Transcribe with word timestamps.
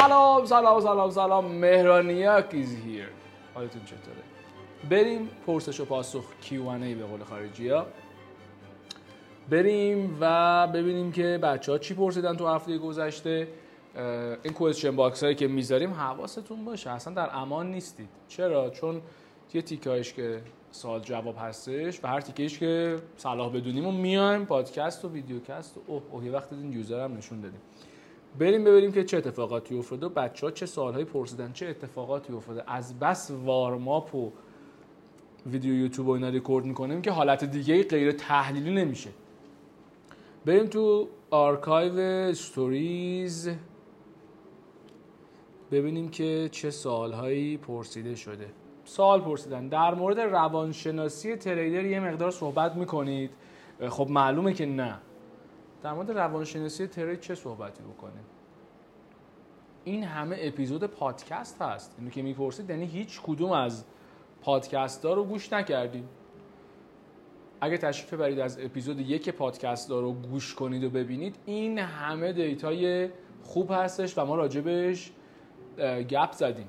سلام 0.00 0.44
سلام 0.44 0.80
سلام 0.80 1.10
سلام. 1.10 1.44
مهرانیاک 1.44 2.50
is 2.50 2.54
here. 2.54 3.12
حالتون 3.54 3.82
چطوره؟ 3.84 4.22
بریم 4.90 5.30
پرسش 5.46 5.80
و 5.80 5.84
پاسخ 5.84 6.24
Q&A 6.42 6.54
به 6.98 7.04
قول 7.10 7.24
خارجی 7.24 7.68
ها 7.68 7.86
بریم 9.50 10.18
و 10.20 10.66
ببینیم 10.66 11.12
که 11.12 11.38
بچه 11.42 11.72
ها 11.72 11.78
چی 11.78 11.94
پرسیدن 11.94 12.36
تو 12.36 12.48
هفته 12.48 12.78
گذشته. 12.78 13.48
این 14.42 14.52
question 14.54 14.96
box 14.96 15.22
هایی 15.22 15.34
که 15.34 15.48
می‌ذاریم 15.48 15.92
حواستون 15.92 16.64
باشه. 16.64 16.90
اصلا 16.90 17.14
در 17.14 17.30
امان 17.32 17.70
نیستید. 17.70 18.08
چرا؟ 18.28 18.70
چون 18.70 19.02
یه 19.54 19.62
تیکه‌هایش 19.62 20.12
که 20.12 20.42
سوال 20.70 21.00
جواب 21.00 21.34
هستش 21.38 22.00
و 22.04 22.08
هر 22.08 22.20
تیکیش 22.20 22.58
که 22.58 22.96
صلاح 23.16 23.52
بدونیم 23.52 23.86
و 23.86 23.92
میایم. 23.92 24.44
پادکست 24.44 25.04
و 25.04 25.08
ویدیوکست 25.08 25.76
و 25.76 25.80
اوه 25.86 26.02
اوه 26.10 26.24
یه 26.24 26.32
وقت 26.32 26.52
این 26.52 26.72
user 26.72 27.04
هم 27.04 27.16
نشون 27.16 27.40
دادیم. 27.40 27.60
بریم 28.38 28.64
ببینیم 28.64 28.92
که 28.92 29.04
چه 29.04 29.16
اتفاقاتی 29.16 29.78
افتاده 29.78 30.08
بچه 30.08 30.46
ها 30.46 30.50
چه 30.52 30.66
سوالهایی 30.66 31.04
پرسیدن 31.04 31.52
چه 31.52 31.66
اتفاقاتی 31.66 32.32
افتاده. 32.32 32.62
از 32.66 32.98
بس 32.98 33.30
warm 33.44 33.91
up 33.91 34.14
و 34.14 34.32
ویدیو 35.46 35.74
یوتیوب 35.74 36.08
و 36.08 36.10
اینا 36.10 36.28
ریکورد 36.28 36.64
می‌کنیم 36.64 37.02
که 37.02 37.10
حالت 37.10 37.44
دیگه 37.44 37.82
غیر 37.82 38.12
تحلیلی 38.12 38.74
نمیشه. 38.74 39.10
بریم 40.46 40.66
تو 40.66 41.08
archive 41.30 41.98
stories 41.98 43.50
ببینیم 45.70 46.08
که 46.08 46.48
چه 46.52 46.70
سوالهایی 46.70 47.56
پرسیده 47.56 48.14
شده. 48.14 48.46
سوال 48.84 49.20
پرسیدن. 49.20 49.68
در 49.68 49.94
مورد 49.94 50.20
روانشناسی 50.20 51.36
trader 51.36 51.84
یه 51.84 52.00
مقدار 52.00 52.30
صحبت 52.30 52.76
می‌کنید. 52.76 53.30
خب 53.88 54.06
معلومه 54.10 54.54
که 54.54 54.66
نه. 54.66 54.98
در 55.82 55.92
مورد 55.92 56.10
روانشناسی 56.10 56.86
ترید 56.86 57.20
چه 57.20 57.34
صحبتی 57.34 57.82
بکنیم؟ 57.82 58.24
این 59.84 60.04
همه 60.04 60.36
اپیزود 60.40 60.84
پادکست 60.84 61.62
هست. 61.62 61.94
اینو 61.98 62.10
که 62.10 62.22
می‌پرسید 62.22 62.70
یعنی 62.70 62.86
هیچ 62.86 63.20
کدوم 63.22 63.52
از 63.52 63.84
پادکست 64.42 65.04
ها 65.04 65.14
رو 65.14 65.24
گوش 65.24 65.52
نکردید. 65.52 66.04
اگه 67.60 67.78
تشریف 67.78 68.14
برید 68.14 68.38
از 68.38 68.58
اپیزود 68.60 69.00
یک 69.00 69.28
پادکست 69.28 69.90
ها 69.90 70.00
رو 70.00 70.12
گوش 70.12 70.54
کنید 70.54 70.84
و 70.84 70.90
ببینید 70.90 71.36
این 71.46 71.78
همه 71.78 72.32
دیتای 72.32 73.10
خوب 73.42 73.70
هستش 73.70 74.18
و 74.18 74.24
ما 74.24 74.36
راجبش 74.36 75.12
گپ 76.08 76.32
زدیم. 76.32 76.68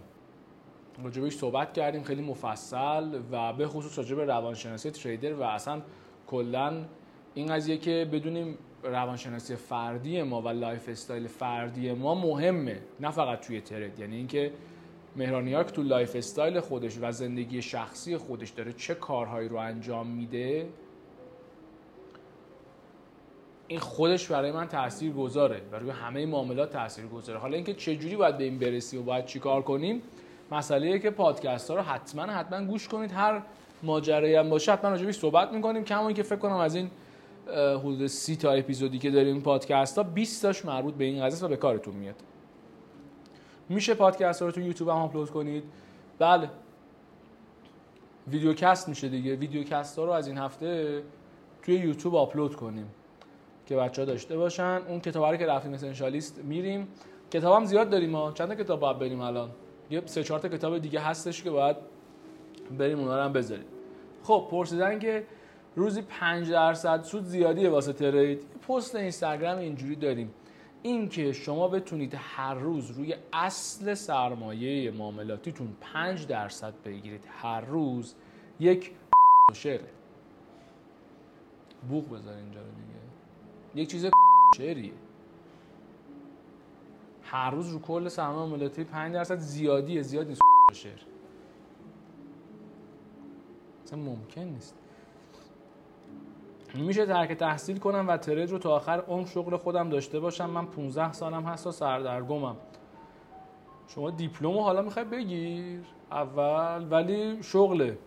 راجبش 1.03 1.35
صحبت 1.35 1.73
کردیم 1.73 2.03
خیلی 2.03 2.21
مفصل 2.21 3.21
و 3.31 3.53
به 3.53 3.67
خصوص 3.67 3.97
راجب 3.97 4.19
روانشناسی 4.19 4.91
تریدر 4.91 5.33
و 5.33 5.41
اصلا 5.41 5.81
کلا 6.27 6.85
این 7.33 7.47
قضیه 7.47 7.77
که 7.77 8.09
بدونیم 8.11 8.57
روانشناسی 8.83 9.55
فردی 9.55 10.23
ما 10.23 10.41
و 10.41 10.47
lifestyle 10.47 11.27
فردی 11.27 11.91
ما 11.91 12.15
مهمه 12.15 12.81
نه 12.99 13.11
فقط 13.11 13.39
توی 13.39 13.61
trade 13.61 13.99
یعنی 13.99 14.15
اینکه 14.15 14.51
مهرانیاک 15.15 15.67
تو 15.67 15.83
lifestyle 15.83 16.59
خودش 16.59 16.97
و 17.01 17.11
زندگی 17.11 17.61
شخصی 17.61 18.17
خودش 18.17 18.49
داره 18.49 18.73
چه 18.73 18.95
کارهایی 18.95 19.49
رو 19.49 19.55
انجام 19.55 20.07
میده 20.07 20.67
این 23.67 23.79
خودش 23.79 24.27
برای 24.27 24.51
من 24.51 24.67
تاثیر 24.67 25.13
گذاره 25.13 25.61
برای 25.71 25.89
همه 25.89 26.25
معاملات 26.25 26.69
تاثیر 26.69 27.05
گذاره 27.05 27.39
حالا 27.39 27.55
اینکه 27.55 27.73
چه 27.73 27.95
جوری 27.95 28.15
باید 28.15 28.37
به 28.37 28.43
این 28.43 28.59
برسی 28.59 28.97
و 28.97 29.03
باید 29.03 29.25
چیکار 29.25 29.61
کنیم 29.61 30.01
مسئله 30.51 30.99
که 30.99 31.09
پادکست 31.09 31.69
ها 31.69 31.75
رو 31.75 31.81
حتما 31.81 32.21
حتما 32.21 32.65
گوش 32.65 32.87
کنید. 32.87 33.11
هر 33.11 33.41
ماجرایی 33.83 34.35
هم 34.35 34.49
باشه 34.49 34.71
حتما 34.71 34.91
راجبش 34.91 35.15
صحبت 35.15 35.51
می‌کنیم. 35.51 35.83
کما 35.83 36.11
که 36.11 36.23
فکر 36.23 36.35
کنم 36.35 36.55
از 36.55 36.75
این 36.75 36.91
حدود 37.49 38.07
سی 38.07 38.35
تا 38.35 38.51
اپیزودی 38.51 38.99
که 38.99 39.11
داریم 39.11 39.41
پادکست 39.41 39.97
ها 39.97 40.03
20 40.03 40.41
تاش 40.41 40.65
مربوط 40.65 40.93
به 40.93 41.03
این 41.03 41.25
قضیه 41.25 41.45
و 41.45 41.49
به 41.49 41.57
کارتون 41.57 41.95
میاد. 41.95 42.15
میشه 43.69 43.93
پادکست 43.93 44.41
ها 44.41 44.45
رو 44.45 44.51
تو 44.51 44.61
یوتیوب 44.61 44.89
هم 44.89 44.95
آپلود 44.95 45.29
کنید. 45.29 45.63
بله. 46.19 46.49
ویدیوکست 48.27 48.89
میشه 48.89 49.09
دیگه. 49.09 49.35
ویدیوکست 49.35 49.99
ها 49.99 50.05
رو 50.05 50.11
از 50.11 50.27
این 50.27 50.37
هفته 50.37 51.03
توی 51.63 51.75
یوتیوب 51.75 52.15
آپلود 52.15 52.55
کنیم 52.55 52.87
که 53.65 53.75
بچه 53.75 54.01
ها 54.01 54.05
داشته 54.05 54.37
باشن. 54.37 54.81
اون 54.87 54.99
کتاب 54.99 55.37
که 55.37 55.45
رفتیم 55.45 55.73
اسنشالیست 55.73 56.39
میریم. 56.43 56.87
کتاب 57.31 57.55
هم 57.55 57.65
زیاد 57.65 57.89
داریم 57.89 58.15
ها. 58.15 58.31
چند 58.31 58.57
کتاب 58.57 58.79
باید 58.79 58.99
بریم 58.99 59.21
الان؟ 59.21 59.49
یه 59.89 60.01
سه 60.05 60.23
چهار 60.23 60.39
تا 60.39 60.49
کتاب 60.49 60.77
دیگه 60.77 60.99
هستش 60.99 61.43
که 61.43 61.49
باید 61.51 61.77
بریم 62.77 62.99
اونا 62.99 63.17
رو 63.17 63.23
هم 63.23 63.33
بذاریم. 63.33 63.65
خب 64.23 64.47
پرسیدن 64.51 64.99
که 64.99 65.23
روزی 65.75 66.01
5 66.01 66.51
درصد 66.51 67.03
سود 67.03 67.23
زیادیه 67.23 67.69
واسه 67.69 67.93
ترید. 67.93 68.45
پست 68.67 68.95
اینستاگرام 68.95 69.57
اینجوری 69.57 69.95
داریم. 69.95 70.33
این 70.81 71.09
که 71.09 71.31
شما 71.31 71.67
بتونید 71.67 72.13
هر 72.17 72.53
روز 72.53 72.91
روی 72.91 73.15
اصل 73.33 73.93
سرمایه 73.93 74.91
معاملاتیتون 74.91 75.75
5 75.81 76.27
درصد 76.27 76.73
بگیرید 76.85 77.23
هر 77.29 77.61
روز 77.61 78.15
یک 78.59 78.91
شعره. 79.53 79.89
بوق 81.89 82.05
بذار 82.05 82.33
اینجا 82.33 82.59
رو 82.59 82.67
دیگه. 82.67 83.81
یک 83.81 83.89
چیز 83.89 84.05
شعریه. 84.57 84.93
هر 87.23 87.51
روز 87.51 87.69
رو 87.73 87.79
کل 87.79 88.07
سرمایه 88.07 88.37
معاملاتی 88.37 88.83
5 88.83 89.13
درصد 89.13 89.39
زیادیه 89.39 90.01
زیاد 90.01 90.27
نیست. 90.27 90.41
شعر. 90.73 90.99
اصلا 93.83 93.99
ممکن 93.99 94.41
نیست. 94.41 94.80
میشه 96.75 97.05
ترک 97.05 97.31
تحصیل 97.31 97.77
کنم 97.77 98.07
و 98.07 98.17
ترید 98.17 98.51
رو 98.51 98.57
تا 98.57 98.75
آخر 98.75 99.03
عمر 99.07 99.25
شغل 99.25 99.57
خودم 99.57 99.89
داشته 99.89 100.19
باشم. 100.19 100.49
من 100.49 100.65
15 100.65 101.13
سالم 101.13 101.43
هست 101.43 101.67
و 101.67 101.71
سردرگمم. 101.71 102.55
شما 103.87 104.09
دیپلم 104.09 104.57
حالا 104.57 104.81
می‌خوای 104.81 105.05
بگیر؟ 105.05 105.81
اول. 106.11 106.87
ولی 106.91 107.43
شغله. 107.43 107.97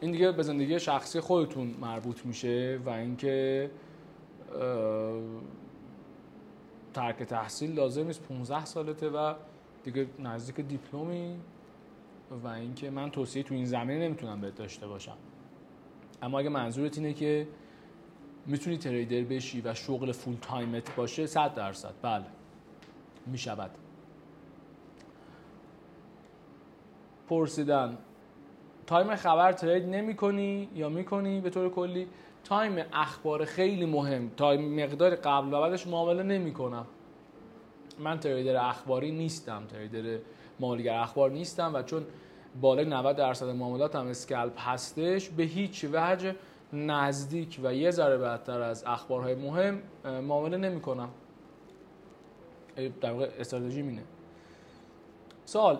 این 0.00 0.12
دیگه 0.12 0.32
به 0.32 0.42
زندگی 0.42 0.80
شخصی 0.80 1.20
خودتون 1.20 1.74
مربوط 1.80 2.26
میشه 2.26 2.80
و 2.84 2.90
اینکه 2.90 3.70
ترک 6.94 7.22
تحصیل 7.22 7.74
لازم 7.74 8.06
نیست. 8.06 8.22
15 8.28 8.64
سالته 8.64 9.08
و 9.08 9.34
دیگه 9.84 10.06
نزدیک 10.18 10.66
دیپلمی 10.66 11.36
و 12.44 12.48
اینکه 12.48 12.90
من 12.90 13.10
توصیه 13.10 13.42
تو 13.42 13.54
این 13.54 13.64
زمینه 13.64 14.04
نمی‌تونم 14.04 14.40
بهت 14.40 14.54
داشته 14.54 14.86
باشم. 14.86 15.16
اما 16.22 16.38
اگه 16.38 16.48
منظورت 16.48 16.98
اینه 16.98 17.12
که 17.12 17.48
می‌تونی 18.46 18.78
trader 18.78 19.34
بشی 19.34 19.60
و 19.60 19.74
شغل 19.74 20.12
full 20.12 20.36
time 20.42 20.84
ت 20.84 20.94
باشه 20.94 21.26
100 21.26 21.54
درصد. 21.54 21.92
بله. 22.02 22.24
می‌شود. 23.26 23.70
پرسیدن 27.28 27.98
time 28.86 29.16
خبر 29.16 29.52
trade 29.52 29.84
نمی 29.84 30.14
کنی 30.14 30.68
یا 30.74 30.88
می‌کنی؟ 30.88 31.40
به 31.40 31.50
طور 31.50 31.70
کلی 31.70 32.08
time 32.44 32.84
اخبار 32.92 33.44
خیلی 33.44 33.86
مهم. 33.86 34.30
تا 34.36 34.52
مقدار 34.52 35.14
قبل 35.14 35.54
و 35.54 35.60
بعدش 35.60 35.86
معامله 35.86 36.22
نمی 36.22 36.52
کنم 36.52 36.86
من 37.98 38.20
trader 38.20 38.56
اخباری 38.56 39.12
نیستم. 39.12 39.62
trader 39.68 40.18
معامله‌گر 40.60 40.94
اخبار 40.94 41.30
نیستم 41.30 41.74
و 41.74 41.82
چون 41.82 42.06
بالای 42.60 42.84
90 42.84 43.16
درصد 43.16 43.48
معاملات 43.48 43.96
هم 43.96 44.06
scalp 44.06 44.60
هستش 44.60 45.28
به 45.28 45.42
هیچ 45.42 45.86
وجه 45.92 46.34
نزدیک 46.76 47.60
و 47.62 47.74
یه 47.74 47.90
ذره 47.90 48.18
بعدتر 48.18 48.60
از 48.60 48.84
اخبارهای 48.86 49.34
مهم 49.34 49.82
معامله 50.04 50.56
نمی 50.56 50.80
کنم 50.80 51.08
در 53.00 53.12
واقع 53.12 53.28
استراتژیم 53.38 53.82
اینه. 53.82 54.02
سوال. 55.44 55.78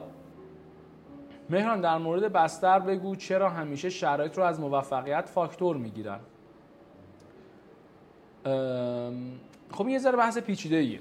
مهران 1.51 1.81
در 1.81 1.99
مورد 1.99 2.33
بستر 2.33 2.79
بگو 2.79 3.17
چرا 3.17 3.51
همیشه 3.51 3.91
شرایط 3.91 4.39
رو 4.39 4.45
از 4.45 4.61
موفقیت 4.61 5.29
فاکتور 5.29 5.77
می‌گیرن؟ 5.77 6.21
خب 9.73 9.89
یه 9.89 9.99
ذره 9.99 10.17
بحث 10.17 10.39
پیچیده 10.39 10.77
ایه 10.77 11.01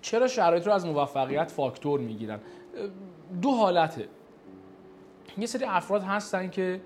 چرا 0.00 0.28
شرایط 0.28 0.66
رو 0.66 0.72
از 0.72 0.86
موفقیت 0.86 1.50
فاکتور 1.50 2.00
می‌گیرن؟ 2.00 2.40
دو 3.42 3.50
حالته. 3.50 4.08
یه 5.38 5.46
سری 5.46 5.64
افراد 5.64 6.02
هستن 6.02 6.50
که 6.50 6.80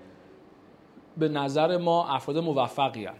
به 1.19 1.29
نظر 1.29 1.77
ما 1.77 2.07
افراد 2.07 2.37
موفقی 2.37 3.05
هن. 3.05 3.13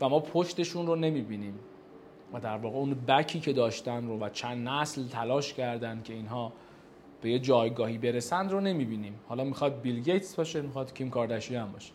و 0.00 0.08
ما 0.08 0.20
پشتشون 0.20 0.86
رو 0.86 0.96
نمی‌بینیم. 0.96 1.58
و 2.32 2.40
در 2.40 2.56
واقع 2.56 2.76
اون 2.76 2.94
بکی 2.94 3.40
که 3.40 3.52
داشتن 3.52 4.06
رو 4.06 4.18
و 4.18 4.28
چند 4.28 4.68
نسل 4.68 5.08
تلاش 5.08 5.54
کردن 5.54 6.02
که 6.02 6.12
اینها 6.12 6.52
به 7.20 7.30
یه 7.30 7.38
جایگاهی 7.38 7.98
برسند 7.98 8.52
رو 8.52 8.60
نمی‌بینیم. 8.60 9.20
حالا 9.28 9.44
می‌خواد 9.44 9.80
بیل 9.80 10.00
گیتس 10.00 10.36
باشه 10.36 10.62
می‌خواد 10.62 10.94
کیم 10.94 11.10
کارداشیان 11.10 11.72
باشه. 11.72 11.92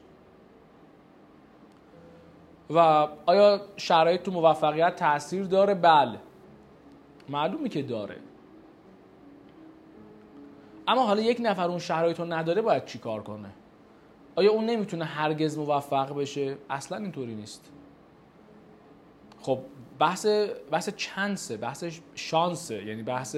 و 2.69 3.07
آیا 3.25 3.61
شرایط 3.77 4.21
تو 4.21 4.31
موفقیت 4.31 4.95
تاثیر 4.95 5.43
داره؟ 5.43 5.73
بله. 5.73 6.19
معلومه 7.29 7.69
که 7.69 7.81
داره. 7.81 8.15
اما 10.87 11.05
حالا 11.05 11.21
یک 11.21 11.37
نفر 11.41 11.67
اون 11.67 11.79
شرایط 11.79 12.19
رو 12.19 12.25
نداره 12.25 12.61
باید 12.61 12.85
چی 12.85 12.99
کار 12.99 13.23
کنه؟ 13.23 13.49
آیا 14.35 14.51
اون 14.51 14.65
نمی‌تونه 14.65 15.05
هرگز 15.05 15.57
موفق 15.57 16.15
بشه؟ 16.15 16.57
اصلا 16.69 16.97
اینطوری 16.97 17.35
نیست. 17.35 17.71
خب 19.41 19.59
بحث 19.99 20.27
بحث 20.71 20.89
چانسه 20.89 21.57
بحث 21.57 21.83
شانسه 22.15 22.85
یعنی 22.85 23.03
بحث 23.03 23.37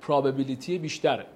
پراببیلیتی 0.00 0.78
بیشتره. 0.78 1.26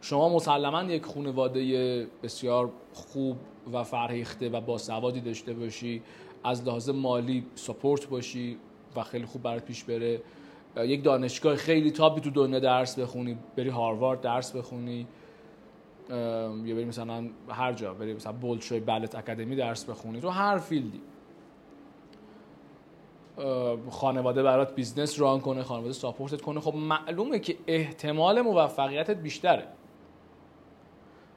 شما 0.00 0.28
مسلما 0.28 0.82
یک 0.82 1.04
خانواده 1.04 2.06
بسیار 2.22 2.70
خوب 2.92 3.36
و 3.72 3.84
فرهیخته 3.84 4.48
و 4.48 4.60
باسوادی 4.60 5.20
داشته 5.20 5.54
باشی 5.54 6.02
از 6.44 6.64
لحاظ 6.64 6.90
مالی 6.90 7.46
support 7.54 8.08
باشی 8.08 8.58
و 8.96 9.02
خیلی 9.02 9.24
خوب 9.24 9.42
برات 9.42 9.64
پیش 9.64 9.84
بره. 9.84 10.22
یک 10.76 11.04
دانشگاه 11.04 11.56
خیلی 11.56 11.90
top 11.90 12.12
ی 12.12 12.20
تو 12.20 12.30
دنیا 12.30 12.58
درس 12.58 12.98
بخونی 12.98 13.38
بری 13.56 13.68
هاروارد 13.68 14.20
درس 14.20 14.56
بخونی. 14.56 15.06
یا 16.10 16.74
بری 16.74 16.84
مثلا 16.84 17.28
هر 17.48 17.72
جا 17.72 17.94
بری 17.94 18.14
مثلا 18.14 18.32
Bolshoi 18.32 18.80
Ballet 18.80 19.14
Academy 19.14 19.56
درس 19.56 19.84
بخونی 19.84 20.20
تو 20.20 20.28
هر 20.28 20.58
field 20.58 20.88
ی. 20.88 21.00
خانواده 23.90 24.42
برات 24.42 24.74
business 24.74 25.20
run 25.20 25.40
کنه 25.40 25.62
خانواده 25.62 25.92
support 25.92 26.36
ت 26.36 26.42
کنه 26.42 26.60
خب 26.60 26.74
معلومه 26.74 27.38
که 27.38 27.56
احتمال 27.66 28.40
موفقیتت 28.40 29.16
بیشتره. 29.16 29.66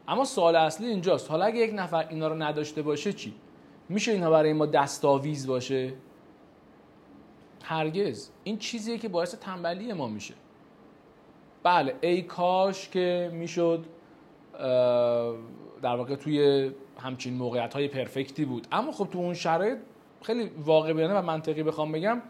اما 0.07 0.25
سوال 0.25 0.56
اصلی 0.56 0.88
اینجاست. 0.88 1.31
حالا 1.31 1.45
اگه 1.45 1.60
یک 1.60 1.71
نفر 1.75 2.07
اینا 2.10 2.27
رو 2.27 2.36
نداشته 2.36 2.81
باشه 2.81 3.13
چی؟ 3.13 3.33
میشه 3.89 4.12
اینها 4.12 4.30
برای 4.30 4.54
ما 4.54 4.66
دستاویز 4.66 5.48
باشه؟ 5.48 5.94
هرگز. 7.63 8.30
این 8.44 8.57
چیزیه 8.57 8.98
که 8.98 9.10
باعث 9.10 9.36
تنبلی 9.36 9.94
ما 9.94 10.07
میشه. 10.07 10.33
بله 11.63 11.95
ای 12.01 12.21
کاش 12.21 12.89
که 12.89 13.31
می‌شد 13.33 13.86
در 15.82 15.96
واقع 15.96 16.16
توی 16.16 16.72
همچین 17.00 17.34
موقعیت 17.34 17.74
های 17.74 17.88
پرفکتی 17.88 18.46
بود. 18.46 18.68
اما 18.72 18.92
خب 18.92 19.08
تو 19.12 19.20
اون 19.20 19.34
شرایط 19.34 19.78
خیلی 20.22 20.52
واقع 20.66 20.94
و 20.94 21.22
منطقی 21.22 21.64
بخوام 21.64 21.92
بگم 21.92 22.22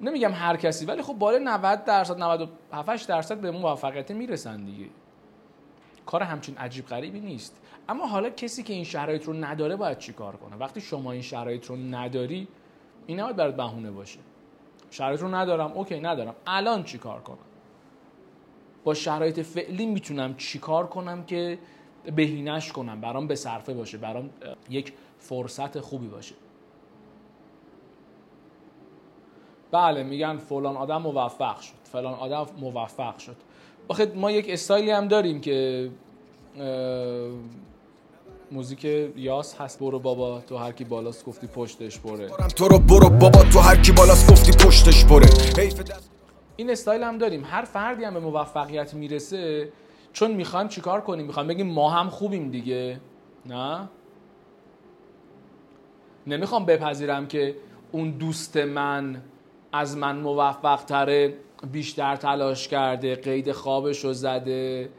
نمیگم 0.00 0.32
هر 0.32 0.56
کسی 0.56 0.86
ولی 0.86 1.02
خب 1.02 1.12
بالای 1.12 1.40
90 1.44 1.84
درصد 1.84 2.18
97 2.18 3.08
درصد 3.08 3.40
به 3.40 3.50
موفقیت 3.50 4.10
می‌رسن 4.10 4.64
دیگه. 4.64 4.86
کار 6.06 6.22
همچین 6.22 6.58
عجیب 6.58 6.86
غریبی 6.86 7.20
نیست. 7.20 7.60
اما 7.88 8.06
حالا 8.06 8.30
کسی 8.30 8.62
که 8.62 8.72
این 8.72 8.84
شرایط 8.84 9.24
رو 9.24 9.32
نداره 9.32 9.76
باید 9.76 9.98
چیکار 9.98 10.36
کنه؟ 10.36 10.56
وقتی 10.56 10.80
شما 10.80 11.12
این 11.12 11.22
شرایط 11.22 11.66
رو 11.66 11.76
نداری 11.76 12.48
این 13.06 13.20
نباید 13.20 13.36
برات 13.36 13.56
بهونه 13.56 13.90
باشه. 13.90 14.18
شرایط 14.90 15.20
رو 15.20 15.34
ندارم 15.34 15.72
اوکی 15.72 16.00
ندارم. 16.00 16.34
الان 16.46 16.84
چیکار 16.84 17.20
کنم؟ 17.20 17.38
با 18.88 18.94
شرایط 18.94 19.40
فعلی 19.40 19.86
می‌تونم 19.86 20.34
چیکار 20.36 20.86
کنم 20.86 21.24
که 21.24 21.58
بهینش 22.16 22.72
کنم 22.72 23.00
برام 23.00 23.26
به 23.26 23.34
صرفه 23.34 23.74
باشه 23.74 23.98
برام 23.98 24.30
یک 24.70 24.92
فرصت 25.18 25.80
خوبی 25.80 26.06
باشه. 26.06 26.34
بله 29.70 30.02
میگن 30.02 30.36
فلان 30.36 30.76
آدم 30.76 31.02
موفق 31.02 31.60
شد 31.60 31.72
فلان 31.84 32.14
آدم 32.14 32.46
موفق 32.60 33.18
شد. 33.18 33.36
آخه 33.88 34.12
ما 34.14 34.30
یک 34.30 34.46
استایلی 34.48 34.90
هم 34.90 35.08
داریم 35.08 35.40
که 35.40 35.90
موزیک 38.52 38.84
یاس 39.16 39.54
هست 39.54 39.78
برو 39.78 39.98
بابا 39.98 40.40
تو 40.40 40.56
هر 40.56 40.72
کی 40.72 40.84
بالاست 40.84 41.24
گفتی 41.24 41.46
پشتش 41.46 41.98
بره. 41.98 42.28
تو 42.28 42.68
رو 42.68 42.78
برو 42.78 43.10
بابا 43.10 43.42
تو 43.42 43.58
هر 43.58 43.76
کی 43.82 43.92
بالاست 43.92 44.30
گفتی 44.30 44.52
پشتش 44.52 45.04
بره. 45.04 45.28
این 46.60 46.70
استایل 46.70 47.02
هم 47.02 47.18
داریم. 47.18 47.44
هر 47.44 47.62
فردی 47.62 48.04
هم 48.04 48.14
به 48.14 48.20
موفقیت 48.20 48.94
می‌رسه 48.94 49.72
چون 50.12 50.30
می‌خوایم 50.30 50.68
چیکار 50.68 51.00
کنیم؟ 51.00 51.26
می‌خوایم 51.26 51.48
بگیم 51.48 51.66
ما 51.66 51.90
هم 51.90 52.08
خوبیم 52.08 52.50
دیگه. 52.50 53.00
نه؟ 53.46 53.88
نمی‌خوام 56.26 56.66
بپذیرم 56.66 57.26
که 57.26 57.56
اون 57.92 58.10
دوست 58.10 58.56
من 58.56 59.22
از 59.72 59.96
من 59.96 60.16
موفق 60.16 60.84
تره 60.84 61.34
بیشتر 61.72 62.16
تلاش 62.16 62.68
کرده 62.68 63.14
قید 63.14 63.52
خوابش 63.52 64.04
رو 64.04 64.12
زده 64.12 64.90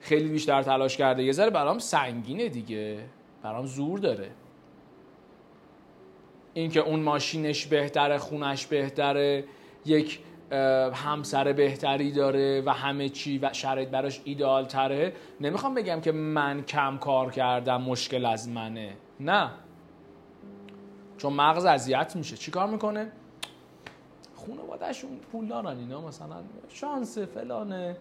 خیلی 0.00 0.28
بیشتر 0.28 0.62
تلاش 0.62 0.96
کرده. 0.96 1.22
یه 1.22 1.32
ذره 1.32 1.50
برام 1.50 1.78
سنگینه 1.78 2.48
دیگه. 2.48 2.98
برام 3.42 3.66
زور 3.66 3.98
داره. 3.98 4.30
اینکه 6.54 6.80
اون 6.80 7.00
ماشینش 7.00 7.66
بهتره 7.66 8.18
خونش 8.18 8.66
بهتره 8.66 9.44
یک 9.86 10.20
همسر 10.94 11.52
بهتری 11.52 12.12
داره 12.12 12.62
و 12.66 12.70
همه 12.70 13.08
چی 13.08 13.38
و 13.38 13.52
شرایط 13.52 13.88
براش 13.88 14.20
ایدئال 14.24 14.64
تره. 14.64 15.12
نمی‌خوام 15.40 15.74
بگم 15.74 16.00
که 16.00 16.12
من 16.12 16.62
کم 16.62 16.98
کار 16.98 17.30
کردم 17.30 17.82
مشکل 17.82 18.26
از 18.26 18.48
منه. 18.48 18.96
نه. 19.20 19.50
چون 21.18 21.32
مغز 21.32 21.64
اذیت 21.64 22.16
میشه. 22.16 22.36
چی 22.36 22.50
کار 22.50 22.68
می‌کنه؟ 22.68 23.12
خانوادهشون 24.46 25.10
پول 25.32 25.46
دارن 25.46 25.78
اینا 25.78 26.00
مثلا 26.00 26.36
شانس 26.68 27.18
فلانه. 27.18 27.96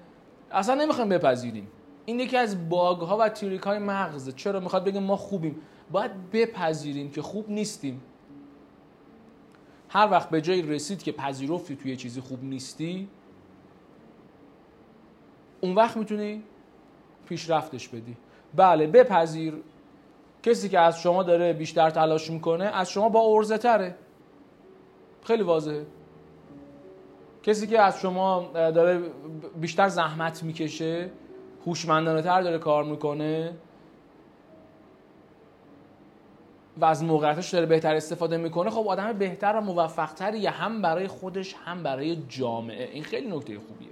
اصلا 0.51 0.75
نمی‌خوایم 0.75 1.09
بپذیریم. 1.09 1.67
این 2.05 2.19
یکی 2.19 2.37
از 2.37 2.69
باگ 2.69 3.01
ها 3.01 3.17
و 3.17 3.29
تریک 3.29 3.61
های 3.61 3.79
مغزه. 3.79 4.31
چرا؟ 4.31 4.59
می‌خواد 4.59 4.83
بگه 4.83 4.99
ما 4.99 5.17
خوبیم. 5.17 5.61
باید 5.91 6.31
بپذیریم 6.31 7.11
که 7.11 7.21
خوب 7.21 7.49
نیستیم. 7.49 8.01
هر 9.93 10.07
وقت 10.11 10.29
به 10.29 10.41
جایی 10.41 10.61
رسید 10.61 11.03
که 11.03 11.11
پذیرفتی 11.11 11.75
توی 11.75 11.95
چیزی 11.95 12.21
خوب 12.21 12.43
نیستی 12.43 13.09
اون 15.61 15.75
وقت 15.75 15.97
می‌تونی 15.97 16.43
پیشرفتش 17.25 17.87
بدی. 17.87 18.17
بله 18.55 18.87
بپذیر. 18.87 19.53
کسی 20.43 20.69
که 20.69 20.79
از 20.79 21.01
شما 21.01 21.23
داره 21.23 21.53
بیشتر 21.53 21.89
تلاش 21.89 22.29
می‌کنه 22.29 22.65
از 22.65 22.89
شما 22.89 23.09
با 23.09 23.21
ارزه 23.21 23.57
تره. 23.57 23.95
خیلی 25.23 25.43
واضحه. 25.43 25.85
کسی 27.43 27.67
که 27.67 27.81
از 27.81 27.99
شما 27.99 28.51
داره 28.53 29.01
بیشتر 29.61 29.87
زحمت 29.87 30.43
می‌کشه 30.43 31.09
هوشمندانه 31.65 32.21
تر 32.21 32.41
داره 32.41 32.57
کار 32.57 32.83
می‌کنه 32.83 33.53
و 36.77 36.85
از 36.85 37.03
موقعیتش 37.03 37.49
داره 37.49 37.65
بهتر 37.65 37.95
استفاده 37.95 38.37
می‌کنه 38.37 38.69
خب 38.69 38.87
آدم 38.87 39.13
بهتر 39.13 39.55
و 39.55 39.61
موفقتری 39.61 40.47
هم 40.47 40.81
برای 40.81 41.07
خودش 41.07 41.53
هم 41.53 41.83
برای 41.83 42.15
جامعه. 42.29 42.89
این 42.93 43.03
خیلی 43.03 43.27
نکته 43.27 43.59
خوبیه. 43.59 43.89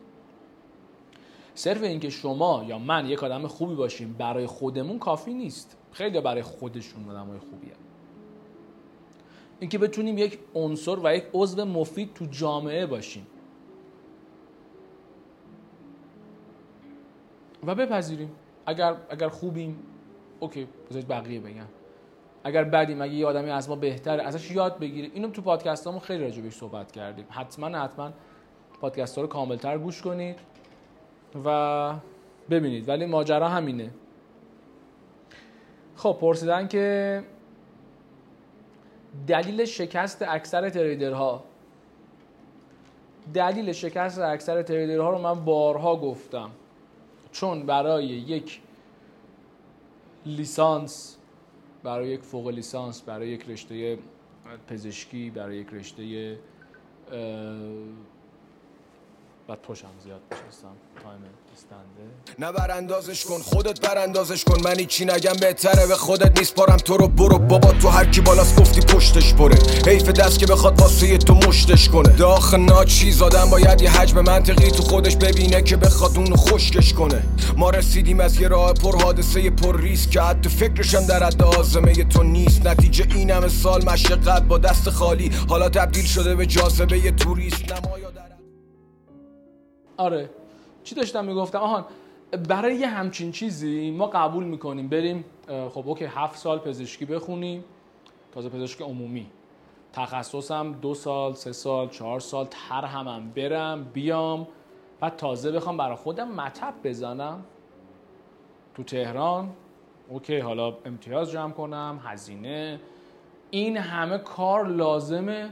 صرف 1.55 1.83
اینکه 1.83 2.09
شما 2.09 2.63
یا 2.67 2.79
من 2.79 3.05
یک 3.09 3.23
آدم 3.23 3.47
خوبی 3.47 3.75
باشیم 3.75 4.15
برای 4.19 4.47
خودمون 4.47 4.99
کافی 4.99 5.33
نیست. 5.33 5.77
خیلی 5.91 6.21
برای 6.21 6.41
خودشون 6.41 7.09
آدمای 7.09 7.39
خوبیه. 7.39 7.73
اینکه 9.59 9.77
بتونیم 9.77 10.17
یک 10.17 10.39
عنصر 10.55 10.99
و 11.03 11.15
یک 11.15 11.23
عضو 11.33 11.65
مفید 11.65 12.13
تو 12.13 12.25
جامعه 12.25 12.85
باشیم. 12.85 13.27
و 17.65 17.75
بپذیریم. 17.75 18.31
اگر 18.65 18.95
اگر 19.09 19.29
خوبیم 19.29 19.79
اوکی 20.39 20.67
بذارید 20.89 21.07
بقیه 21.07 21.39
بگن. 21.39 21.67
اگر 22.43 22.63
بدیم 22.63 23.01
اگه 23.01 23.13
یه 23.13 23.25
آدمی 23.25 23.49
از 23.49 23.69
ما 23.69 23.75
بهتره 23.75 24.23
ازش 24.23 24.51
یاد 24.51 24.79
بگیریم. 24.79 25.11
اینو 25.13 25.29
تو 25.29 25.41
پادکست 25.41 25.85
هامون 25.85 25.99
خیلی 25.99 26.23
راجع 26.23 26.41
بهش 26.41 26.53
صحبت 26.53 26.91
کردیم. 26.91 27.25
حتما 27.29 27.79
حتما 27.79 28.11
پادکست 28.81 29.15
ها 29.15 29.21
رو 29.21 29.27
کاملتر 29.27 29.77
گوش 29.77 30.01
کنید 30.01 30.35
و 31.45 31.93
ببینید. 32.49 32.89
ولی 32.89 33.05
ماجرا 33.05 33.49
همینه. 33.49 33.89
خب 35.95 36.17
پرسیدن 36.21 36.67
که 36.67 37.23
دلیل 39.27 39.65
شکست 39.65 40.21
اکثر 40.21 40.69
تریدرها. 40.69 41.43
دلیل 43.33 43.71
شکست 43.71 44.19
اکثر 44.19 44.61
تریدرها 44.61 45.09
رو 45.09 45.17
من 45.17 45.45
بارها 45.45 45.95
گفتم. 45.95 46.49
چون 47.31 47.65
برای 47.65 48.05
یک 48.05 48.61
لیسانس 50.25 51.18
برای 51.83 52.09
یک 52.09 52.21
فوق 52.21 52.47
لیسانس 52.47 53.01
برای 53.01 53.29
یک 53.29 53.49
رشته 53.49 53.97
پزشکی 54.67 55.29
برای 55.29 55.57
یک 55.57 55.67
رشته 55.73 56.37
بعد 59.49 59.61
پشم 59.61 59.87
زیاد 60.03 60.21
بشستم 60.31 60.75
تایم 61.03 61.19
استنده 61.53 62.03
نه 62.39 62.51
براندازش 62.51 63.25
کن 63.25 63.37
خودت 63.39 63.81
براندازش 63.81 64.43
کن. 64.43 64.61
من 64.63 64.85
چی 64.85 65.05
نگم 65.05 65.33
بهتره 65.41 65.87
به 65.87 65.95
خودت 65.95 66.39
نیست. 66.39 66.55
پارم 66.55 66.77
تو 66.77 66.97
رو 66.97 67.07
برو. 67.07 67.39
بابا 67.39 67.71
تو 67.71 67.89
هر 67.89 68.05
کی 68.05 68.21
بالاست 68.21 68.59
گفتی 68.59 68.81
پشتش 68.81 69.33
بره 69.33 69.57
حیف 69.87 70.09
دست 70.09 70.39
که 70.39 70.45
بخواد 70.45 70.81
واسه 70.81 71.17
تو 71.17 71.33
مشتش 71.33 71.89
کنه. 71.89 72.09
داخل 72.09 72.57
ناچیز 72.57 73.21
آدم 73.21 73.49
باید 73.49 73.81
یه 73.81 73.89
حجم 73.89 74.21
منطقی 74.21 74.71
تو 74.71 74.83
خودش 74.83 75.15
ببینه 75.15 75.61
که 75.61 75.77
بخواد 75.77 76.17
اونو 76.17 76.35
خشکش 76.35 76.93
کنه. 76.93 77.23
ما 77.57 77.69
رسیدیم 77.69 78.19
از 78.19 78.41
یه 78.41 78.47
راه 78.47 78.73
پر 78.73 79.03
حادثه 79.03 79.49
پر 79.49 79.81
ریسک 79.81 80.09
که 80.09 80.21
حتی 80.21 80.49
فکرشم 80.49 81.05
در 81.05 81.23
حد 81.23 81.43
آزمه 81.43 81.93
تو 81.93 82.23
نیست. 82.23 82.67
نتیجه 82.67 83.07
این 83.15 83.31
همه 83.31 83.47
سال 83.47 83.85
مشقت 83.85 84.43
با 84.43 84.57
دست 84.57 84.89
خالی. 84.89 85.31
حالا 85.49 85.69
تبدیل 85.69 86.05
شده 86.05 86.35
به 86.35 86.45
جاذبه 86.45 87.11
توریست. 87.11 87.71
نمایا 87.71 88.08
آره. 89.99 90.29
چی 90.83 90.95
داشتم 90.95 91.25
می‌گفتم؟ 91.25 91.59
آهان 91.59 91.85
برای 92.47 92.75
یه 92.75 92.87
همچین 92.87 93.31
چیزی 93.31 93.91
ما 93.91 94.07
قبول 94.07 94.43
می‌کنیم. 94.43 94.87
بریم 94.87 95.25
خب 95.47 95.87
اوکی 95.87 96.05
هفت 96.05 96.37
سال 96.37 96.59
پزشکی 96.59 97.05
بخونیم. 97.05 97.63
تازه 98.31 98.49
پزشک 98.49 98.81
عمومی. 98.81 99.27
تخصصم 99.93 100.71
دو 100.81 100.93
سال 100.93 101.33
سه 101.33 101.51
سال 101.51 101.89
چهار 101.89 102.19
سال 102.19 102.45
تر 102.45 102.85
همم 102.85 103.31
برم 103.35 103.83
بیام. 103.83 104.47
و 105.01 105.09
تازه 105.09 105.51
بخوام 105.51 105.77
برای 105.77 105.95
خودم 105.95 106.27
مطب 106.27 106.73
بزنم. 106.83 107.43
تو 108.75 108.83
تهران. 108.83 109.49
اوکی 110.09 110.39
حالا 110.39 110.77
امتیاز 110.85 111.31
جمع 111.31 111.51
کنم 111.51 112.01
هزینه. 112.03 112.79
این 113.51 113.77
همه 113.77 114.17
کار 114.17 114.67
لازمه 114.67 115.49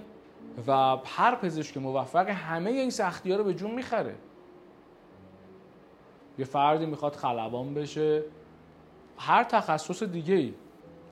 و 0.68 0.98
هر 1.06 1.36
پزشک 1.36 1.78
موفق 1.78 2.30
همه 2.30 2.70
این 2.70 2.90
سختی 2.90 3.32
ها 3.32 3.38
رو 3.38 3.44
به 3.44 3.54
جون 3.54 3.72
می‌خره. 3.72 4.16
یه 6.40 6.46
فردی 6.46 6.86
می‌خواد 6.86 7.16
خلبان 7.16 7.74
بشه. 7.74 8.24
هر 9.18 9.44
تخصص 9.44 10.04
دیگه 10.04 10.36
ای 10.36 10.54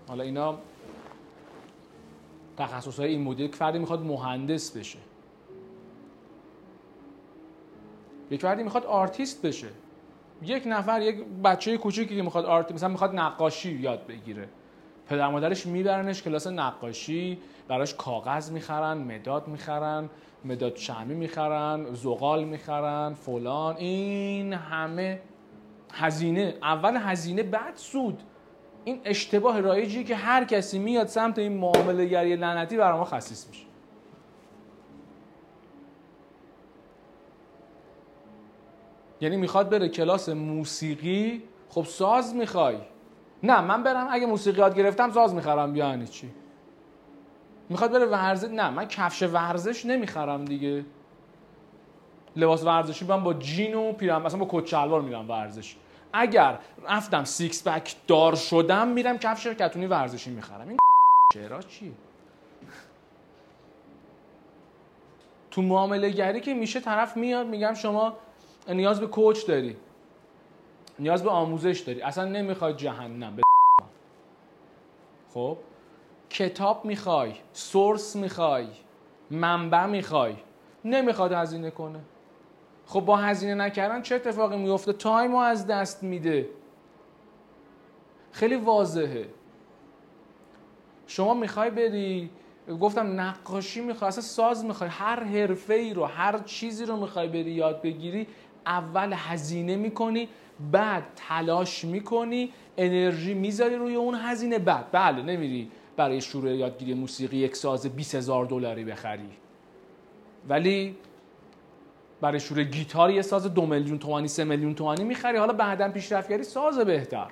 حالا 0.07 0.23
اینا 0.23 0.57
تخصص 2.57 2.99
های 2.99 3.09
این 3.09 3.23
مدل 3.23 3.39
یک 3.39 3.55
فردی 3.55 3.79
می‌خواد 3.79 4.01
مهندس 4.01 4.77
بشه. 4.77 4.99
یک 8.31 8.41
فردی 8.41 8.63
می‌خواد 8.63 8.85
آرتیست 8.85 9.45
بشه. 9.45 9.67
یک 10.41 10.63
نفر 10.65 11.01
یک 11.01 11.25
بچه 11.43 11.77
کوچیکی 11.77 12.15
که 12.15 12.21
می‌خواد 12.21 12.45
art 12.45 12.71
مثلا 12.71 12.89
می‌خواد 12.89 13.15
نقاشی 13.15 13.71
یاد 13.71 14.07
بگیره. 14.07 14.49
پدر 15.07 15.29
مادرش 15.29 15.65
میبرنش 15.65 16.23
کلاس 16.23 16.47
نقاشی 16.47 17.39
براش 17.67 17.95
کاغذ 17.95 18.51
می‌خرن 18.51 18.97
مداد 18.97 19.47
می‌خرن. 19.47 20.09
مداد 20.45 20.75
شمی 20.75 21.15
می‌خرن 21.15 21.93
زغال 21.93 22.43
می‌خرن 22.43 23.13
فلان. 23.13 23.75
این 23.77 24.53
همه 24.53 25.21
هزینه 25.93 26.57
اول 26.61 26.97
هزینه 26.97 27.43
بعد 27.43 27.75
سود. 27.75 28.23
این 28.83 29.01
اشتباه 29.05 29.59
رایجیه 29.59 30.03
که 30.03 30.15
هر 30.15 30.45
کسی 30.45 30.79
میاد 30.79 31.07
سمت 31.07 31.39
این 31.39 31.57
معامله 31.57 32.05
گری 32.05 32.35
لعنتی 32.35 32.77
برای 32.77 32.97
ما 32.97 33.05
خصیص 33.05 33.47
میشه. 33.47 33.65
یعنی 39.21 39.37
می‌خواد 39.37 39.69
بره 39.69 39.89
کلاس 39.89 40.29
موسیقی 40.29 41.43
خب 41.69 41.83
ساز 41.83 42.35
می‌خوای. 42.35 42.77
نه 43.43 43.61
من 43.61 43.83
برم 43.83 44.07
اگه 44.11 44.25
موسیقی 44.25 44.59
یاد 44.59 44.75
گرفتم 44.75 45.11
ساز 45.11 45.33
می‌خرم 45.33 45.73
بیا 45.73 45.89
یعنی 45.89 46.07
چی؟ 46.07 46.31
می‌خواد 47.69 47.91
بره 47.91 48.05
ورزش 48.05 48.49
نه 48.49 48.69
من 48.69 48.87
کفش 48.87 49.23
ورزش 49.23 49.85
نمی‌خرم 49.85 50.45
دیگه. 50.45 50.85
لباس 52.35 52.63
ورزشی 52.63 53.05
من 53.05 53.23
با 53.23 53.33
جین 53.33 53.75
و 53.75 53.93
پیرهنم 53.93 54.21
مثلا 54.21 54.39
با 54.39 54.47
کت 54.49 54.67
شلوار 54.67 55.01
میرم 55.01 55.29
ورزش. 55.29 55.75
اگر 56.13 56.59
رفتم 56.89 57.23
six 57.23 57.67
pack 57.67 57.95
دار 58.07 58.35
شدم 58.35 58.87
میرم 58.87 59.17
کفش 59.17 59.47
کتونی 59.47 59.85
ورزشی 59.85 60.29
می‌خرم. 60.29 60.67
این 60.67 60.77
چرا 61.33 61.61
چی؟ 61.61 61.93
تو 65.51 65.61
معامله 65.61 66.09
گری 66.09 66.41
که 66.41 66.53
میشه 66.53 66.79
طرف 66.79 67.17
میاد 67.17 67.47
میگم 67.47 67.73
شما 67.73 68.17
نیاز 68.67 68.99
به 68.99 69.07
کوچ 69.07 69.45
داری. 69.47 69.77
نیاز 70.99 71.23
به 71.23 71.29
آموزش 71.29 71.79
داری. 71.79 72.01
اصلا 72.01 72.25
نمی‌خوای 72.25 72.73
جهنم. 72.73 73.35
به 73.35 73.43
خب؟ 75.33 75.57
کتاب 76.35 76.85
می‌خوای 76.85 77.33
سورس 77.53 78.15
می‌خوای 78.15 78.67
منبع 79.31 79.85
می‌خوای. 79.85 80.35
نمی‌خواد 80.85 81.31
هزینه 81.31 81.71
کنه. 81.71 81.99
خب 82.85 82.99
با 82.99 83.17
هزینه 83.17 83.55
نکردن 83.55 84.01
چه 84.01 84.15
اتفاقی 84.15 84.57
میفته 84.57 84.93
تایم 84.93 85.31
رو 85.31 85.37
از 85.37 85.67
دست 85.67 86.03
میده. 86.03 86.49
خیلی 88.31 88.55
واضحه. 88.55 89.25
شما 91.07 91.33
می‌خوای 91.33 91.69
بری؟ 91.69 92.29
گفتم 92.81 93.21
نقاشی 93.21 93.81
می‌خوای 93.81 94.07
اصلا 94.07 94.23
ساز 94.23 94.65
می‌خوای. 94.65 94.89
هر 94.89 95.23
حرفه 95.23 95.73
ای 95.73 95.93
رو 95.93 96.05
هر 96.05 96.39
چیزی 96.39 96.85
رو 96.85 96.97
می‌خوای 96.97 97.27
بری 97.27 97.51
یاد 97.51 97.81
بگیری 97.81 98.27
اول 98.65 99.13
هزینه 99.17 99.75
می‌کنی 99.75 100.29
بعد 100.71 101.03
تلاش 101.15 101.85
می‌کنی 101.85 102.51
انرژی 102.77 103.33
می‌ذاری 103.33 103.75
روی 103.75 103.95
اون 103.95 104.15
هزینه 104.15 104.59
بعد. 104.59 104.91
بله 104.91 105.21
نمیری. 105.21 105.71
برای 105.97 106.21
شروع 106.21 106.51
یادگیری 106.51 106.93
موسیقی 106.93 107.37
یک 107.37 107.55
ساز 107.55 107.87
20 107.87 108.15
هزار 108.15 108.45
دلاری 108.45 108.85
بخری. 108.85 109.29
ولی 110.49 110.97
برای 112.21 112.39
شروع 112.39 112.63
گیتار 112.63 113.11
یه 113.11 113.21
ساز 113.21 113.53
دو 113.53 113.65
میلیون 113.65 113.99
تومانی 113.99 114.27
سه 114.27 114.43
میلیون 114.43 114.75
تومانی 114.75 115.03
می‌خری. 115.03 115.37
حالا 115.37 115.53
بعدا 115.53 115.89
پیشرفتگری 115.89 116.43
ساز 116.43 116.79
بهتر. 116.79 117.27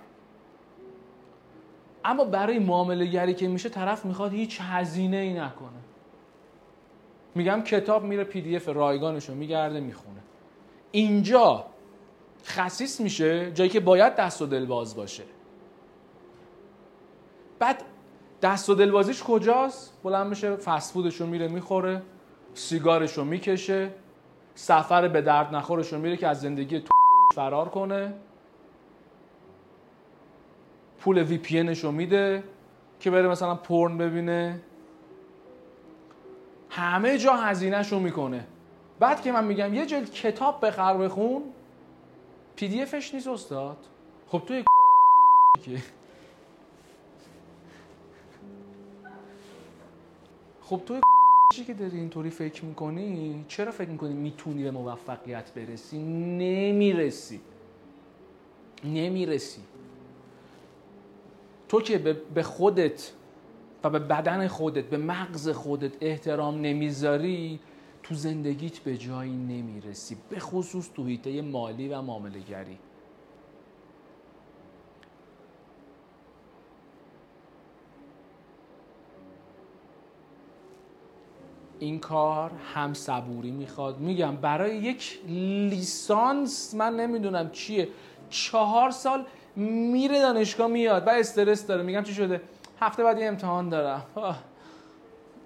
اما 2.06 2.26
برای 2.26 2.60
معامله 2.60 3.06
گری 3.06 3.34
که 3.34 3.48
میشه 3.48 3.70
طرف 3.70 4.06
می‌خواد 4.06 4.34
هیچ 4.34 4.60
هزینه 4.62 5.18
ای 5.18 5.34
نکنه. 5.34 5.70
میگم 7.36 7.62
کتاب 7.62 8.04
میره 8.04 8.24
PDF 8.24 8.70
رایگانش 8.70 9.30
رو 9.30 9.36
میگرده 9.36 9.80
می‌خونه. 9.80 10.20
اینجا 10.92 11.66
خسیس 12.46 13.02
میشه 13.02 13.52
جایی 13.52 13.70
که 13.70 13.80
باید 13.80 14.16
دست 14.16 14.42
و 14.42 14.46
دل 14.46 14.66
باز 14.66 14.96
باشه. 14.96 15.24
بعد 17.60 17.84
دست 18.44 18.70
و 18.70 18.76
دلبازیش 18.76 19.24
کجاست؟ 19.24 19.94
بلند 20.04 20.28
میشه 20.28 20.56
fast 20.56 20.82
food 20.82 21.08
ش 21.08 21.22
رو 21.22 21.28
میره 21.28 21.48
می‌خوره 21.48 22.02
سیگارش 22.54 23.14
رو 23.14 23.24
می‌کشه 23.24 23.90
سفر 24.56 25.08
به 25.08 25.22
درد 25.22 25.56
نخورش 25.56 25.94
رو 25.94 26.00
میره 26.00 26.18
که 26.18 26.28
از 26.28 26.42
زندگیت 26.42 26.94
فرار 27.36 27.70
کنه. 27.70 28.14
پول 31.00 31.24
VIP 31.24 31.64
رو 31.64 31.92
میده 31.92 32.44
که 33.00 33.12
بره 33.12 33.28
مثلا 33.28 33.56
پرن 33.56 33.98
ببینه. 33.98 34.62
همه 36.70 37.18
جا 37.18 37.34
هزینهش 37.34 37.92
رو 37.92 38.00
می‌کنه. 38.00 38.48
بعد 39.00 39.22
که 39.22 39.32
من 39.32 39.44
میگم 39.44 39.74
یه 39.74 39.86
جلد 39.86 40.12
کتاب 40.12 40.66
بخر 40.66 40.98
بخون 40.98 41.44
پی 42.56 42.68
دی 42.68 42.82
افش 42.82 43.14
نیست 43.14 43.28
استاد. 43.28 43.78
خب 44.28 44.42
توی 44.48 44.64
خب 50.66 50.82
چی 51.54 51.66
که 51.66 51.74
داری 51.74 51.98
اینطوری 51.98 52.30
فکر 52.30 52.66
می‌کنی؟ 52.66 53.46
چرا 53.48 53.72
فکر 53.72 53.90
می‌کنی 53.90 54.14
می‌تونی 54.14 54.64
به 54.64 54.72
موفقیت 54.72 55.54
برسی؟ 55.54 55.98
نمی‌رسی. 56.38 57.40
نمی‌رسی. 58.84 59.62
تو 61.70 61.82
که 61.82 61.98
به 62.34 62.44
خودت 62.44 63.12
و 63.84 63.90
به 63.90 64.00
بدن 64.00 64.48
خودت 64.48 64.84
به 64.84 64.98
مغز 64.98 65.50
خودت 65.50 65.92
احترام 66.02 66.62
نمی‌ذاری 66.62 67.60
تو 68.04 68.16
زندگیت 68.16 68.80
به 68.80 68.98
جایی 68.98 69.34
نمی‌رسی. 69.34 70.18
به 70.30 70.40
خصوص 70.40 70.90
تو 70.96 71.06
حیطه 71.06 71.42
مالی 71.42 71.88
و 71.88 72.02
معامله 72.02 72.40
گری 72.40 72.78
این 81.84 82.00
کار 82.00 82.52
هم 82.74 82.94
صبوری 82.94 83.52
می‌خواد. 83.52 84.00
میگم 84.00 84.36
برای 84.36 84.78
یک 84.78 85.20
لیسانس 85.70 86.74
من 86.74 86.96
نمی‌دونم 86.96 87.50
چیه. 87.52 87.88
چهار 88.30 88.92
سال 88.92 89.26
میره 89.56 90.22
دانشگاه 90.22 90.68
میاد 90.68 91.08
و 91.08 91.10
استرس 91.10 91.68
داره. 91.68 91.84
میگم 91.84 92.04
چی 92.04 92.14
شده؟ 92.14 92.42
هفته 92.80 93.04
بعد 93.04 93.20
یه 93.20 93.28
امتحان 93.28 93.70
دارم. 93.70 94.06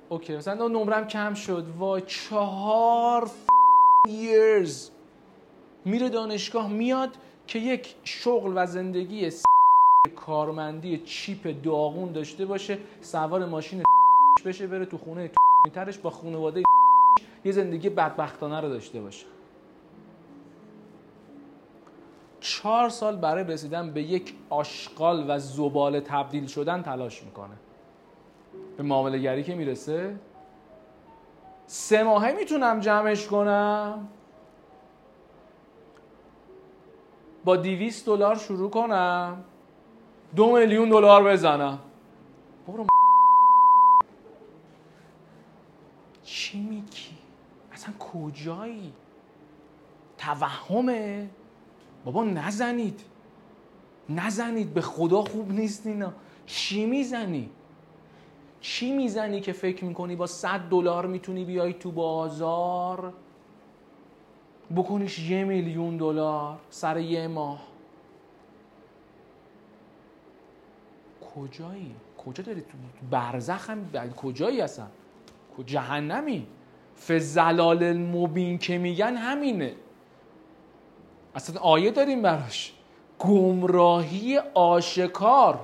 اوکی 0.09 0.35
مثلا 0.35 0.67
نمرم 0.67 1.07
کم 1.07 1.33
شد. 1.33 1.81
و 1.81 1.99
چهار 1.99 3.29
years. 4.07 4.71
میره 5.85 6.09
دانشگاه 6.09 6.69
میاد 6.69 7.09
که 7.47 7.59
یک 7.59 7.95
شغل 8.03 8.51
و 8.55 8.65
زندگی 8.65 9.29
کارمندی 10.15 10.97
چیپ 10.97 11.63
داغون 11.63 12.11
داشته 12.11 12.45
باشه 12.45 12.77
سوار 13.01 13.45
ماشین 13.45 13.83
بشه 14.45 14.67
بره 14.67 14.85
تو 14.85 14.97
خونه 14.97 15.31
ترش 15.69 15.97
با 15.97 16.09
خانواده 16.09 16.63
یه 17.45 17.51
زندگی 17.51 17.89
بدبختانه 17.89 18.61
رو 18.61 18.69
داشته 18.69 19.01
باشه. 19.01 19.25
چهار 22.39 22.89
سال 22.89 23.15
برای 23.15 23.43
رسیدن 23.43 23.91
به 23.93 24.01
یک 24.01 24.33
آشغال 24.49 25.25
و 25.27 25.39
زباله 25.39 26.01
تبدیل 26.01 26.47
شدن 26.47 26.81
تلاش 26.81 27.23
می‌کنه. 27.23 27.55
به 28.77 28.83
معامله 28.83 29.17
گری 29.17 29.43
که 29.43 29.55
می‌رسه. 29.55 30.19
سه 31.67 32.03
ماهه 32.03 32.31
می‌تونم 32.31 32.79
جمعش 32.79 33.27
کنم. 33.27 34.07
با 37.45 37.55
دیویست 37.55 38.05
دلار 38.05 38.35
شروع 38.35 38.69
کنم. 38.69 39.43
دو 40.35 40.57
میلیون 40.57 40.89
دلار 40.89 41.23
بزنم. 41.23 41.79
برو 42.67 42.85
چی 46.27 46.59
میگی؟ 46.59 47.17
اصلا 47.71 47.93
کجایی؟ 47.99 48.93
توهمه؟ 50.17 51.29
بابا 52.05 52.23
نزنید 52.23 53.01
نزنید 54.09 54.73
به 54.73 54.81
خدا 54.81 55.21
خوب 55.21 55.51
نیست 55.51 55.87
اینا 55.87 56.13
چی 56.45 56.85
می‌زنی؟ 56.85 57.49
چی 58.61 58.91
می‌زنی 58.91 59.41
که 59.41 59.53
فکر 59.53 59.85
می‌کنی 59.85 60.15
با 60.15 60.27
100 60.27 60.59
دلار 60.59 61.05
می‌تونی 61.05 61.45
بیای 61.45 61.73
تو 61.73 61.91
بازار 61.91 63.13
بکنیش 64.75 65.19
یه 65.29 65.43
میلیون 65.43 65.97
دلار 65.97 66.59
سر 66.69 66.97
یه 66.97 67.27
ماه 67.27 67.67
کجایی 71.35 71.95
کجا 72.17 72.43
داری 72.43 72.61
تو 72.61 72.77
برزخ 73.11 73.69
هم 73.69 74.13
کجایی 74.15 74.61
اصلا 74.61 74.87
جهنمی. 75.63 76.47
فزلال 77.07 77.83
المبین 77.83 78.57
که 78.57 78.77
میگن 78.77 79.15
همینه. 79.15 79.73
اصلا 81.35 81.61
آیه 81.61 81.91
داریم 81.91 82.21
براش. 82.21 82.73
گمراهی 83.19 84.37
آشکار. 84.53 85.59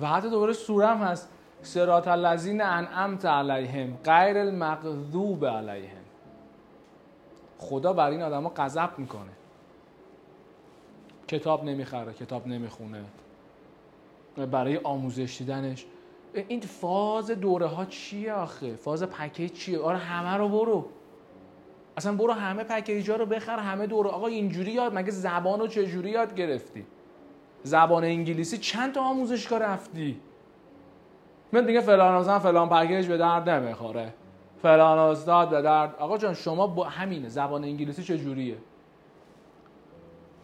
و 0.00 0.06
حتی 0.06 0.30
دوباره 0.30 0.52
سورم 0.52 1.02
هست. 1.02 1.28
سرات 1.62 2.08
الذین 2.08 2.60
انعمت 2.60 3.24
علیهم 3.24 3.96
غیر 4.04 4.38
المغضوب 4.38 5.46
علیهم. 5.46 6.04
خدا 7.58 7.92
بر 7.92 8.10
این 8.10 8.22
آدما 8.22 8.52
غضب 8.56 8.90
می‌کنه. 8.98 9.30
کتاب 11.28 11.64
نمی‌خره 11.64 12.12
کتاب 12.12 12.46
نمی‌خونه. 12.46 13.04
برای 14.46 14.76
آموزش 14.76 15.36
دیدنش. 15.38 15.86
این 16.48 16.60
فاز 16.60 17.30
دوره 17.30 17.66
ها 17.66 17.84
چیه 17.84 18.32
آخه؟ 18.32 18.76
فاز 18.76 19.02
پکیج 19.02 19.52
چیه؟ 19.52 19.80
آره 19.80 19.98
همه 19.98 20.36
رو 20.36 20.48
برو. 20.48 20.84
اصلا 21.96 22.12
برو 22.12 22.32
همه 22.32 22.64
پکیج 22.64 23.10
ها 23.10 23.16
رو 23.16 23.26
بخر 23.26 23.58
همه 23.58 23.86
دوره. 23.86 24.10
آقا 24.10 24.26
اینجوری 24.26 24.72
یاد 24.72 24.94
مگه 24.94 25.10
زبان 25.10 25.60
رو 25.60 25.66
چجوری 25.66 26.10
یاد 26.10 26.34
گرفتی؟ 26.34 26.86
زبان 27.62 28.04
انگلیسی 28.04 28.58
چند 28.58 28.94
تا 28.94 29.02
آموزشگاه 29.02 29.58
رفتی؟ 29.58 30.20
من 31.52 31.66
دیگه 31.66 31.80
فلان 31.80 32.14
آزم 32.14 32.38
فلان 32.38 32.68
پکیج 32.68 33.06
به 33.06 33.16
درد 33.16 33.48
نمی‌خوره. 33.48 34.14
فلان 34.62 34.98
استاد 34.98 35.50
به 35.50 35.62
درد. 35.62 35.94
آقا 35.98 36.18
جان 36.18 36.34
شما 36.34 36.66
با 36.66 36.84
همینه 36.84 37.28
زبان 37.28 37.64
انگلیسی 37.64 38.02
چجوریه؟ 38.02 38.56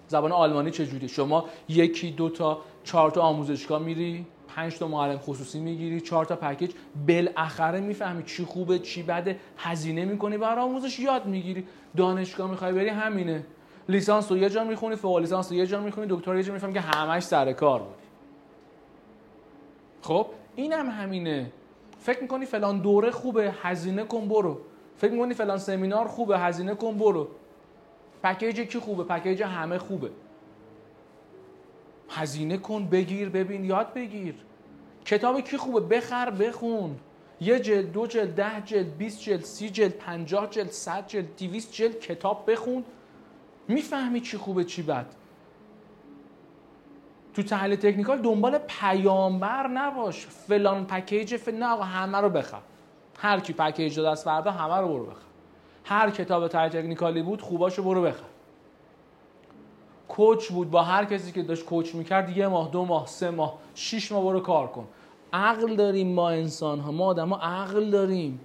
زبان 0.09 0.33
آلمانی 0.33 0.71
چجوریه؟ 0.71 1.09
شما 1.09 1.45
یکی 1.69 2.11
دو 2.11 2.29
تا 2.29 2.59
چهار 2.85 3.11
تا 3.11 3.23
آموزشگاه 3.23 3.83
میری 3.83 4.27
پنج 4.49 4.79
تا 4.79 4.89
معلم 4.89 5.19
خصوصی 5.19 5.61
می‌گیری 5.61 6.01
چهار 6.01 6.25
تا 6.25 6.37
پکیج. 6.37 6.71
بالاخره 7.09 7.81
می‌فهمی 7.81 8.23
چی 8.23 8.45
خوبه 8.45 8.79
چی 8.79 9.03
بده 9.03 9.39
هزینه 9.59 10.05
می‌کنی 10.05 10.39
برای 10.39 10.65
آموزش 10.65 10.99
یاد 11.01 11.27
می‌گیری. 11.27 11.67
دانشگاه 11.97 12.51
می‌خوای 12.51 12.73
بری 12.73 12.89
همینه. 12.89 13.45
لیسانس 13.89 14.33
رو 14.33 14.39
یه 14.39 14.51
جا 14.51 14.65
می‌خونی 14.65 14.97
فوق 14.97 15.19
لیسانس 15.19 15.53
رو 15.53 15.59
یه 15.59 15.67
جا 15.67 15.81
می‌خونی 15.81 16.07
دکترا 16.11 16.37
یه 16.37 16.43
جا 16.43 16.53
می‌فهمی 16.53 16.75
که 16.75 16.81
همش 16.81 17.23
سر 17.23 17.53
کار 17.53 17.81
بودی 17.81 17.95
خب 20.03 20.27
اینم 20.57 20.79
هم 20.79 21.03
همینه. 21.03 21.53
فکر 21.99 22.23
می‌کنی 22.23 22.47
فلان 22.47 22.79
دوره 22.79 23.11
خوبه 23.11 23.55
هزینه 23.63 24.05
کن 24.05 24.29
برو. 24.29 24.59
فکر 24.97 25.13
می‌کنی 25.13 25.35
فلان 25.35 25.59
سمینار 25.59 26.07
خوبه 26.07 26.39
هزینه 26.39 26.75
کن 26.75 26.99
برو. 26.99 27.29
پکیج 28.25 28.61
کی 28.61 28.79
خوبه؟ 28.79 29.05
پکیج 29.05 29.43
همه 29.43 29.79
خوبه. 29.79 30.11
هزینه 32.09 32.57
کن 32.57 32.87
بگیر 32.87 33.29
ببین 33.29 33.65
یاد 33.65 33.95
بگیر. 33.95 34.35
کتاب 35.05 35.41
کی 35.41 35.57
خوبه؟ 35.57 35.81
بخر 35.81 36.31
بخون. 36.31 36.97
یه 37.41 37.61
جلد 37.61 37.93
دو 37.93 38.07
جلد 38.07 38.35
ده 38.35 38.63
جلد 38.65 38.99
20 38.99 39.21
جلد 39.21 39.45
سی 39.45 39.71
جلد 39.71 39.93
پنجاه 39.93 40.51
جلد 40.51 40.71
صد 40.71 41.07
جلد 41.07 41.37
دیویست 41.37 41.73
جلد 41.73 42.01
کتاب 42.01 42.51
بخون. 42.51 42.85
می‌فهمی 43.69 44.21
چی 44.21 44.37
خوبه 44.37 44.65
چی 44.65 44.83
بد. 44.83 45.07
تو 47.35 47.43
تحلیل 47.43 47.77
تکنیکال 47.77 48.19
دنبال 48.19 48.59
پیامبر 48.59 49.67
نباش. 49.67 50.27
فلان 50.27 50.87
پکیج 50.87 51.37
فلان 51.37 51.59
نه 51.59 51.67
آقا 51.67 51.83
همه 51.83 52.19
رو 52.19 52.29
بخر. 52.29 52.61
هر 53.19 53.41
کی 53.41 53.53
پکیج 53.53 53.97
داد 53.97 54.07
از 54.07 54.25
فردا 54.25 54.51
همه 54.51 54.77
رو 54.77 54.89
برو 54.89 55.07
بخر. 55.07 55.34
هر 55.85 56.11
کتاب 56.11 56.49
تکنیکالی 56.49 57.23
بود 57.23 57.43
خوباشو 57.43 57.83
برو 57.83 58.03
بخر. 58.03 58.25
کوچ 60.09 60.49
بود 60.49 60.71
با 60.71 60.83
هر 60.83 61.05
کسی 61.05 61.33
که 61.33 61.43
داشت 61.43 61.65
کوچ 61.65 61.95
می‌کرد 61.95 62.37
یه 62.37 62.49
ماه 62.49 62.71
دو 62.71 62.85
ماه 62.85 63.07
سه 63.07 63.31
ماه 63.31 63.59
شیش 63.75 64.13
ماه 64.13 64.25
برو 64.25 64.41
کار 64.41 64.67
کن. 64.67 64.89
عقل 65.33 65.77
داریم 65.77 66.15
ما 66.15 66.31
انسان 66.31 66.81
ها 66.81 66.93
ما 66.93 67.07
آدم 67.07 67.29
ها 67.29 67.63
عقل 67.63 67.91
داریم. 67.91 68.41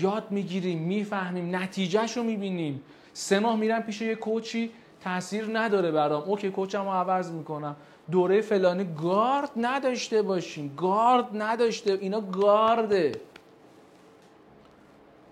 یاد 0.00 0.30
می‌گیریم 0.30 0.78
می‌فهمیم 0.78 1.56
نتیجهش 1.56 2.16
رو 2.16 2.22
می‌بینیم. 2.22 2.82
سه 3.12 3.38
ماه 3.38 3.56
میرم 3.56 3.82
پیش 3.82 4.00
یه 4.02 4.14
کوچی 4.14 4.70
تاثیر 5.00 5.58
نداره 5.58 5.90
برام. 5.90 6.22
اوکی 6.22 6.50
کوچم 6.50 6.84
رو 6.84 6.90
عوض 6.90 7.30
می‌کنم. 7.30 7.76
دوره 8.10 8.40
فلانی 8.40 8.86
گارد 9.02 9.50
نداشته 9.56 10.22
باشیم. 10.22 10.74
گارد 10.76 11.26
نداشته. 11.34 11.98
اینا 12.00 12.20
گارده. 12.20 13.12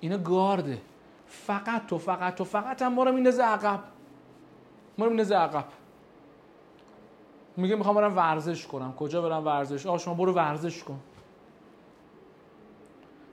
اینا 0.00 0.18
گارده. 0.18 0.78
فقط 1.34 1.86
تو 1.86 1.98
فقط 1.98 2.34
تو 2.34 2.44
فقط 2.44 2.82
هم 2.82 2.92
ما 2.92 3.04
رو 3.04 3.12
میندازه 3.12 3.42
عقب. 3.42 3.80
ما 4.98 5.04
رو 5.04 5.10
میندازه 5.10 5.36
عقب. 5.36 5.64
میگه 7.56 7.76
می‌خوام 7.76 7.96
برم 7.96 8.16
ورزش 8.16 8.66
کنم. 8.66 8.92
کجا 8.92 9.22
برم 9.22 9.44
ورزش؟ 9.46 9.86
آ 9.86 9.98
شما 9.98 10.14
برو 10.14 10.32
ورزش 10.32 10.82
کن. 10.82 11.00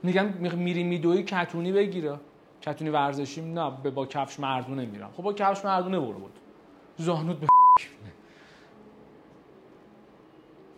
میگم 0.03 0.25
میری 0.55 0.83
میدوی 0.83 1.23
کتونی 1.23 1.71
بگیره. 1.71 2.19
کتونی 2.61 2.89
ورزشی 2.89 3.41
نه 3.41 3.69
با 3.69 4.05
کفش 4.05 4.39
مردونه 4.39 4.85
میرم. 4.85 5.09
خب 5.17 5.23
با 5.23 5.33
کفش 5.33 5.65
مردونه 5.65 5.99
برو 5.99 6.13
بود. 6.13 6.39
زانوت 6.97 7.37
به 7.37 7.47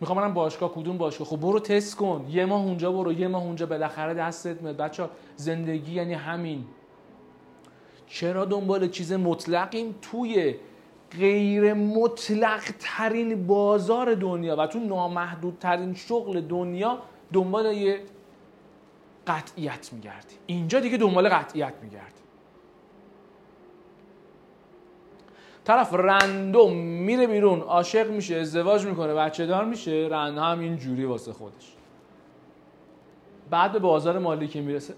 می‌خوام 0.00 0.18
برم 0.18 0.34
باشگاه 0.34 0.72
کدوم 0.74 0.98
باشگاه؟ 0.98 1.28
خب 1.28 1.36
برو 1.36 1.60
تست 1.60 1.96
کن. 1.96 2.26
یه 2.30 2.44
ماه 2.46 2.62
اونجا 2.62 2.92
برو 2.92 3.12
یه 3.12 3.28
ماه 3.28 3.42
اونجا. 3.42 3.66
بالاخره 3.66 4.14
دستت 4.14 4.62
میاد. 4.62 4.76
بچه 4.76 5.08
زندگی 5.36 5.92
یعنی 5.92 6.14
همین. 6.14 6.64
چرا 8.06 8.44
دنبال 8.44 8.88
چیز 8.88 9.12
مطلقیم؟ 9.12 9.94
توی 10.02 10.54
غیر 11.18 11.74
مطلق 11.74 12.62
ترین 12.78 13.46
بازار 13.46 14.14
دنیا 14.14 14.56
و 14.56 14.66
تو 14.66 14.78
نامحدود 14.78 15.56
ترین 15.60 15.94
شغل 15.94 16.40
دنیا 16.40 16.98
دنبال 17.32 17.66
یه 17.66 18.00
قطعیت 19.26 19.92
میگردی. 19.92 20.34
اینجا 20.46 20.80
دیگه 20.80 20.96
دنبال 20.96 21.28
قطعیت 21.28 21.74
میگردی. 21.82 22.14
طرف 25.64 25.94
رندوم 25.94 26.76
میره 26.76 27.26
بیرون 27.26 27.60
عاشق 27.60 28.10
میشه 28.10 28.36
ازدواج 28.36 28.86
می‌کنه 28.86 29.14
بچه 29.14 29.46
دار 29.46 29.64
میشه 29.64 30.08
رند 30.10 30.38
هم 30.38 30.60
این 30.60 30.76
جوری 30.76 31.04
واسه 31.04 31.32
خودش. 31.32 31.72
بعد 33.50 33.72
به 33.72 33.78
بازار 33.78 34.18
مالی 34.18 34.48
که 34.48 34.60
می‌رسه 34.60 34.94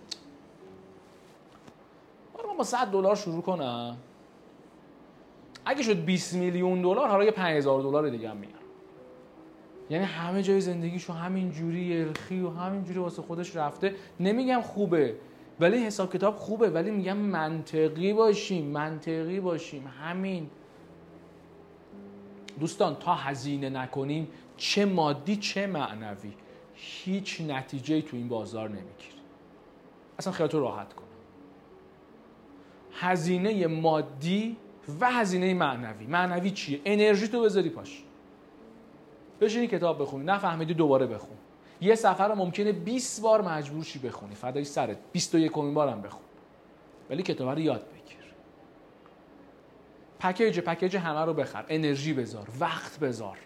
با 2.56 2.64
100 2.64 2.86
دلار 2.86 3.16
شروع 3.16 3.42
کنم. 3.42 3.96
اگه 5.64 5.82
شد 5.82 6.04
20 6.04 6.34
میلیون 6.34 6.82
دلار 6.82 7.08
حالا 7.08 7.24
یه 7.24 7.30
5000 7.30 7.82
دلار 7.82 8.10
دیگه 8.10 8.30
هم 8.30 8.36
میارم 8.36 8.56
یعنی 9.90 10.04
همه 10.04 10.42
جای 10.42 10.60
زندگیشو 10.60 11.12
همین 11.12 11.50
جوری 11.50 12.00
ارخی 12.00 12.40
و 12.40 12.50
همین 12.50 12.84
جوری 12.84 12.98
واسه 12.98 13.22
خودش 13.22 13.56
رفته. 13.56 13.94
نمیگم 14.20 14.60
خوبه 14.60 15.16
ولی 15.60 15.78
حساب 15.78 16.12
کتاب 16.12 16.36
خوبه 16.36 16.70
ولی 16.70 16.90
میگم 16.90 17.16
منطقی 17.16 18.12
باشیم 18.12 18.66
منطقی 18.66 19.40
باشیم. 19.40 19.86
همین. 20.00 20.50
دوستان 22.60 22.94
تا 22.94 23.14
هزینه 23.14 23.70
نکنیم 23.70 24.28
چه 24.56 24.84
مادی 24.84 25.36
چه 25.36 25.66
معنوی. 25.66 26.32
هیچ 26.74 27.40
نتیجه 27.40 28.02
تو 28.02 28.16
این 28.16 28.28
بازار 28.28 28.68
نمی‌گیری 28.68 29.16
اصلا 30.18 30.32
خیالتو 30.32 30.60
راحت 30.60 30.92
کن. 30.94 31.05
هزینه 33.00 33.66
مادی 33.66 34.56
و 35.00 35.10
هزینه 35.10 35.54
معنوی. 35.54 36.06
معنوی 36.06 36.50
چیه؟ 36.50 36.80
انرژی 36.84 37.28
تو 37.28 37.42
بذاری 37.42 37.70
پاش. 37.70 38.02
بشینی 39.40 39.66
کتاب 39.66 40.02
بخونی. 40.02 40.24
نفهمیدی 40.24 40.74
دوباره 40.74 41.06
بخون. 41.06 41.36
یه 41.80 41.94
سفر 41.94 42.34
ممکنه 42.34 42.72
20 42.72 43.22
بار 43.22 43.42
مجبور 43.42 43.84
شی 43.84 43.98
بخونی. 43.98 44.34
فدای 44.34 44.64
سرت. 44.64 44.98
21 45.12 45.52
بار 45.52 45.70
بارم 45.70 46.02
بخون. 46.02 46.22
ولی 47.10 47.22
کتاب 47.22 47.48
رو 47.48 47.58
یاد 47.58 47.86
بگیر. 47.86 48.16
پکیج 50.18 50.60
پکیج 50.60 50.96
همه 50.96 51.20
رو 51.20 51.34
بخر. 51.34 51.64
انرژی 51.68 52.12
بذار. 52.12 52.48
وقت 52.60 52.98
بذار. 52.98 53.38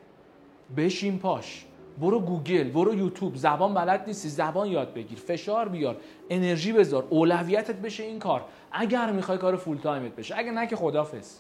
بشین 0.77 1.19
پاش. 1.19 1.67
برو 1.99 2.21
گوگل 2.21 2.71
برو 2.71 2.95
یوتیوب 2.95 3.37
زبان 3.37 3.75
بلد 3.75 4.05
نیستی 4.07 4.29
زبان 4.29 4.69
یاد 4.69 4.95
بگیر 4.95 5.19
فشار 5.19 5.69
بیار 5.69 5.97
انرژی 6.31 6.73
بذار 6.73 7.07
اولویتت 7.11 7.77
بشه 7.77 8.03
این 8.03 8.19
کار. 8.19 8.45
اگر 8.73 9.13
می‌خوای 9.13 9.39
کار 9.39 9.57
فول 9.57 9.77
تایمت 9.77 10.17
بشه 10.17 10.39
اگر 10.39 10.51
نه 10.51 10.67
که 10.67 10.77
خدافظ. 10.77 11.39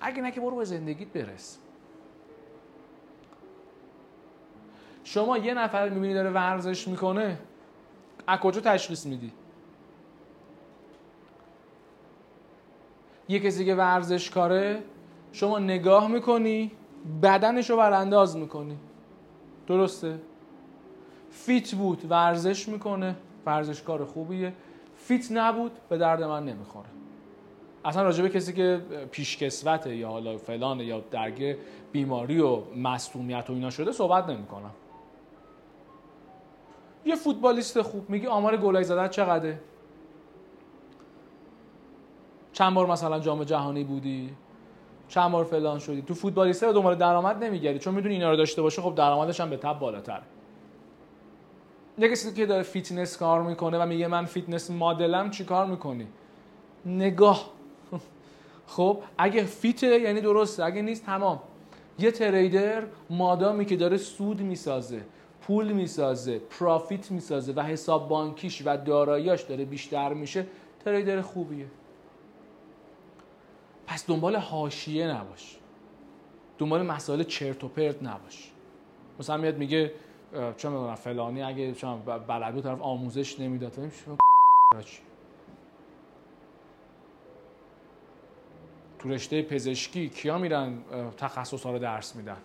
اگر 0.00 0.22
نه 0.22 0.30
که 0.30 0.40
برو 0.40 0.56
به 0.56 0.64
زندگیت 0.64 1.08
برس. 1.08 1.58
شما 5.04 5.38
یه 5.38 5.54
نفر 5.54 5.88
می‌بینی 5.88 6.14
داره 6.14 6.30
ورزش 6.30 6.88
می‌کنه 6.88 7.38
از 8.26 8.40
کجا 8.40 8.60
تشخیص 8.60 9.06
میدی؟ 9.06 9.32
یه 13.28 13.38
کسی 13.38 13.64
که 13.64 13.74
ورزش 13.74 14.30
کاره 14.30 14.82
شما 15.32 15.58
نگاه 15.58 16.08
می‌کنی 16.08 16.72
بدنش 17.22 17.70
رو 17.70 17.76
برانداز 17.76 18.36
می‌کنی. 18.36 18.78
درسته. 19.70 20.18
fit 21.30 21.74
بود 21.74 22.10
ورزش 22.10 22.68
می‌کنه. 22.68 23.16
ورزشکار 23.46 24.04
خوبیه. 24.04 24.52
fit 24.96 25.32
نبود 25.32 25.72
به 25.88 25.98
درد 25.98 26.22
من 26.22 26.44
نمی‌خوره. 26.44 26.88
اصلا 27.84 28.02
راجبه 28.02 28.28
کسی 28.28 28.52
که 28.52 28.80
پیشکسوته 29.10 29.96
یا 29.96 30.08
حالا 30.08 30.38
فلان 30.38 30.80
یا 30.80 31.00
درگیر 31.00 31.56
بیماری 31.92 32.40
و 32.40 32.74
مصدومیت 32.76 33.50
و 33.50 33.52
اینا 33.52 33.70
شده 33.70 33.92
صحبت 33.92 34.28
نمی‌کنم. 34.28 34.70
یه 37.04 37.16
فوتبالیست 37.16 37.82
خوب 37.82 38.10
میگی 38.10 38.26
آمار 38.26 38.56
گلای 38.56 38.84
زدن 38.84 39.08
چقدره؟ 39.08 39.60
چند 42.52 42.74
بار 42.74 42.86
مثلا 42.86 43.18
جام 43.20 43.44
جهانی 43.44 43.84
بودی؟ 43.84 44.30
چند 45.10 45.32
بار 45.32 45.44
فلان 45.44 45.78
شدی. 45.78 46.02
تو 46.02 46.14
فوتبالیسته 46.14 46.66
رو 46.66 46.72
دنبال 46.72 46.94
درآمد 46.94 47.44
نمیگردی. 47.44 47.78
چون 47.78 47.94
می‌دونی 47.94 48.14
اینا 48.14 48.30
رو 48.30 48.36
داشته 48.36 48.62
باشه 48.62 48.82
خب 48.82 48.94
درآمدش 48.94 49.40
هم 49.40 49.50
به 49.50 49.56
تبع 49.56 49.78
بالاتر 49.78 50.20
یه 51.98 52.08
کسی 52.08 52.32
که 52.32 52.46
داره 52.46 52.62
فیتنس 52.62 53.16
کار 53.16 53.42
می‌کنه 53.42 53.78
و 53.78 53.86
میگه 53.86 54.06
من 54.06 54.24
fitness 54.24 54.70
model 54.70 55.20
م 55.20 55.30
چی 55.30 55.44
کار 55.44 55.66
می‌کنی؟ 55.66 56.06
نگاه. 56.86 57.50
خب 58.66 58.98
اگه 59.18 59.44
fit 59.44 59.86
ه 59.86 60.00
یعنی 60.00 60.20
درسته. 60.20 60.64
اگه 60.64 60.82
نیست 60.82 61.06
تمام. 61.06 61.40
یه 61.98 62.10
trader 62.10 62.82
مادامی 63.10 63.64
که 63.64 63.76
داره 63.76 63.96
سود 63.96 64.40
می‌سازه 64.40 65.02
پول 65.42 65.72
می‌سازه 65.72 66.38
profit 66.38 67.10
می‌سازه 67.10 67.52
و 67.52 67.60
حساب 67.60 68.08
بانکیش 68.08 68.62
و 68.66 68.76
داراییاش 68.76 69.42
داره 69.42 69.64
بیشتر 69.64 70.12
میشه 70.12 70.46
trader 70.84 71.20
خوبیه. 71.20 71.66
پس 73.90 74.06
دنبال 74.06 74.36
حاشیه 74.36 75.06
نباش. 75.06 75.56
دنبال 76.58 76.86
مسائل 76.86 77.22
چرت 77.22 77.64
و 77.64 77.68
پرت 77.68 78.02
نباش. 78.02 78.50
مثلا 79.18 79.36
میاد 79.36 79.58
میگه 79.58 79.92
چه 80.56 80.68
می‌دونم 80.68 80.94
فلانی 80.94 81.42
اگه 81.42 81.74
چه 81.74 81.86
بلد 82.28 82.60
طرف 82.60 82.80
آموزش 82.82 83.40
نمی‌داد. 83.40 83.72
تو 88.98 89.08
رشته 89.08 89.42
پزشکی 89.42 90.08
کیا 90.08 90.38
میرن 90.38 90.78
تخصص 91.16 91.62
ها 91.66 91.72
رو 91.72 91.78
درس 91.78 92.16
میدن؟ 92.16 92.36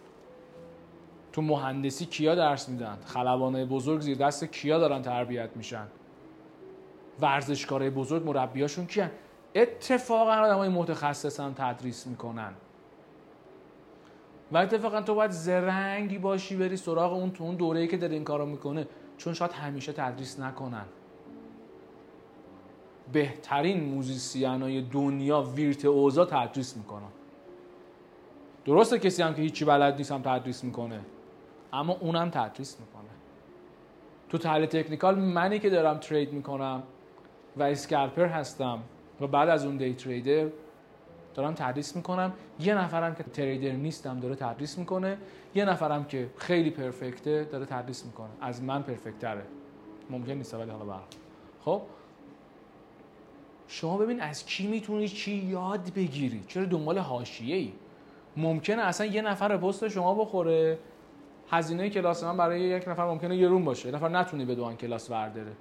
تو 1.33 1.41
مهندسی 1.41 2.05
کیا 2.05 2.35
درس 2.35 2.69
میدن؟ 2.69 2.97
خلبانه 3.05 3.65
بزرگ 3.65 4.01
زیر 4.01 4.17
دست 4.17 4.45
کیا 4.45 4.79
دارن 4.79 5.01
تربیت 5.01 5.49
میشن؟ 5.55 5.87
ورزشکارای 7.21 7.89
بزرگ 7.89 8.25
مربیاشون 8.25 8.85
کیان؟ 8.85 9.11
اتفاقا 9.55 10.31
آدم 10.31 10.57
های 10.57 10.69
متخصص 10.69 11.39
هم 11.39 11.53
تدریس 11.53 12.07
می‌کنن. 12.07 12.53
و 14.51 14.57
اتفاقا 14.57 15.01
تو 15.01 15.15
باید 15.15 15.31
زرنگی 15.31 16.17
باشی 16.17 16.55
بری 16.55 16.77
سراغ 16.77 17.13
اون 17.13 17.31
تو 17.31 17.43
اون 17.43 17.55
دوره‌ای 17.55 17.87
که 17.87 17.97
داره 17.97 18.13
این 18.13 18.23
کارو 18.23 18.45
می‌کنه 18.45 18.87
چون 19.17 19.33
شاید 19.33 19.51
همیشه 19.51 19.93
تدریس 19.93 20.39
نکنن. 20.39 20.85
بهترین 23.13 23.83
موزیسین 23.83 24.87
دنیا 24.91 25.41
virtuoso 25.41 26.16
ها 26.16 26.25
تدریس 26.25 26.77
می‌کنن. 26.77 27.11
درسته 28.65 28.99
کسی 28.99 29.21
هم 29.21 29.33
که 29.33 29.41
هیچی 29.41 29.65
بلد 29.65 29.97
نیست 29.97 30.11
هم 30.11 30.21
تدریس 30.21 30.63
می‌کنه 30.63 30.99
اما 31.73 31.93
اونم 31.93 32.29
تدریس 32.29 32.79
می‌کنه. 32.79 33.09
تو 34.29 34.37
تحلیل 34.37 34.65
technical 34.65 35.15
منی 35.15 35.59
که 35.59 35.69
دارم 35.69 35.97
trade 35.97 36.33
می‌کنم 36.33 36.83
و 37.57 37.63
scalper 37.63 38.25
هستم. 38.25 38.79
و 39.21 39.27
بعد 39.27 39.49
از 39.49 39.65
اون 39.65 39.77
day 39.77 39.93
trader 39.93 40.49
دارم 41.33 41.53
تدریس 41.53 41.95
می‌کنم. 41.95 42.33
یه 42.59 42.75
نفرم 42.75 43.15
که 43.15 43.23
تریدر 43.23 43.71
نیستم 43.71 44.19
داره 44.19 44.35
تدریس 44.35 44.77
می‌کنه. 44.77 45.17
یه 45.55 45.65
نفرم 45.65 46.05
که 46.05 46.29
خیلی 46.37 46.69
پرفکته 46.69 47.43
داره 47.51 47.65
تدریس 47.65 48.05
می‌کنه. 48.05 48.29
از 48.41 48.63
من 48.63 48.81
پرفکتره 48.81 49.43
ممکن 50.09 50.31
نیست 50.31 50.53
ولی 50.53 50.71
حالا 50.71 50.85
برام 50.85 51.03
خب؟ 51.65 51.81
شما 53.67 53.97
ببین 53.97 54.21
از 54.21 54.45
کی 54.45 54.67
می‌تونی 54.67 55.07
چی 55.07 55.31
یاد 55.31 55.93
بگیری؟ 55.95 56.43
چرا 56.47 56.65
دنبال 56.65 56.97
حاشیه 56.97 57.55
ای 57.55 57.73
ممکنه 58.37 58.81
اصلا 58.81 59.07
یه 59.07 59.21
نفر 59.21 59.57
پست 59.57 59.87
شما 59.87 60.13
بخوره. 60.15 60.79
هزینه 61.49 61.89
کلاس 61.89 62.23
من 62.23 62.37
برای 62.37 62.61
یک 62.61 62.87
نفر 62.87 63.05
ممکنه 63.05 63.37
یه 63.37 63.47
روم 63.47 63.65
باشه. 63.65 63.91
نفر 63.91 64.09
نتونه 64.09 64.45
به 64.45 64.55
دوان 64.55 64.75
کلاس 64.75 65.09
برداره 65.09 65.51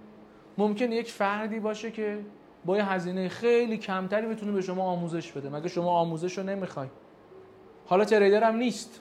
ممکنه 0.58 0.96
یک 0.96 1.10
فردی 1.10 1.60
باشه 1.60 1.90
که 1.90 2.18
با 2.64 2.76
یه 2.76 2.92
هزینه 2.92 3.28
خیلی 3.28 3.76
کمتری 3.76 4.26
می‌تونه 4.26 4.52
به 4.52 4.60
شما 4.60 4.82
آموزش 4.82 5.32
بده. 5.32 5.48
مگه 5.48 5.68
شما 5.68 5.90
آموزش 5.90 6.38
رو 6.38 6.44
نمی‌خوای؟ 6.44 6.88
حالا 7.86 8.04
تریدر 8.04 8.44
هم 8.44 8.56
نیست. 8.56 9.00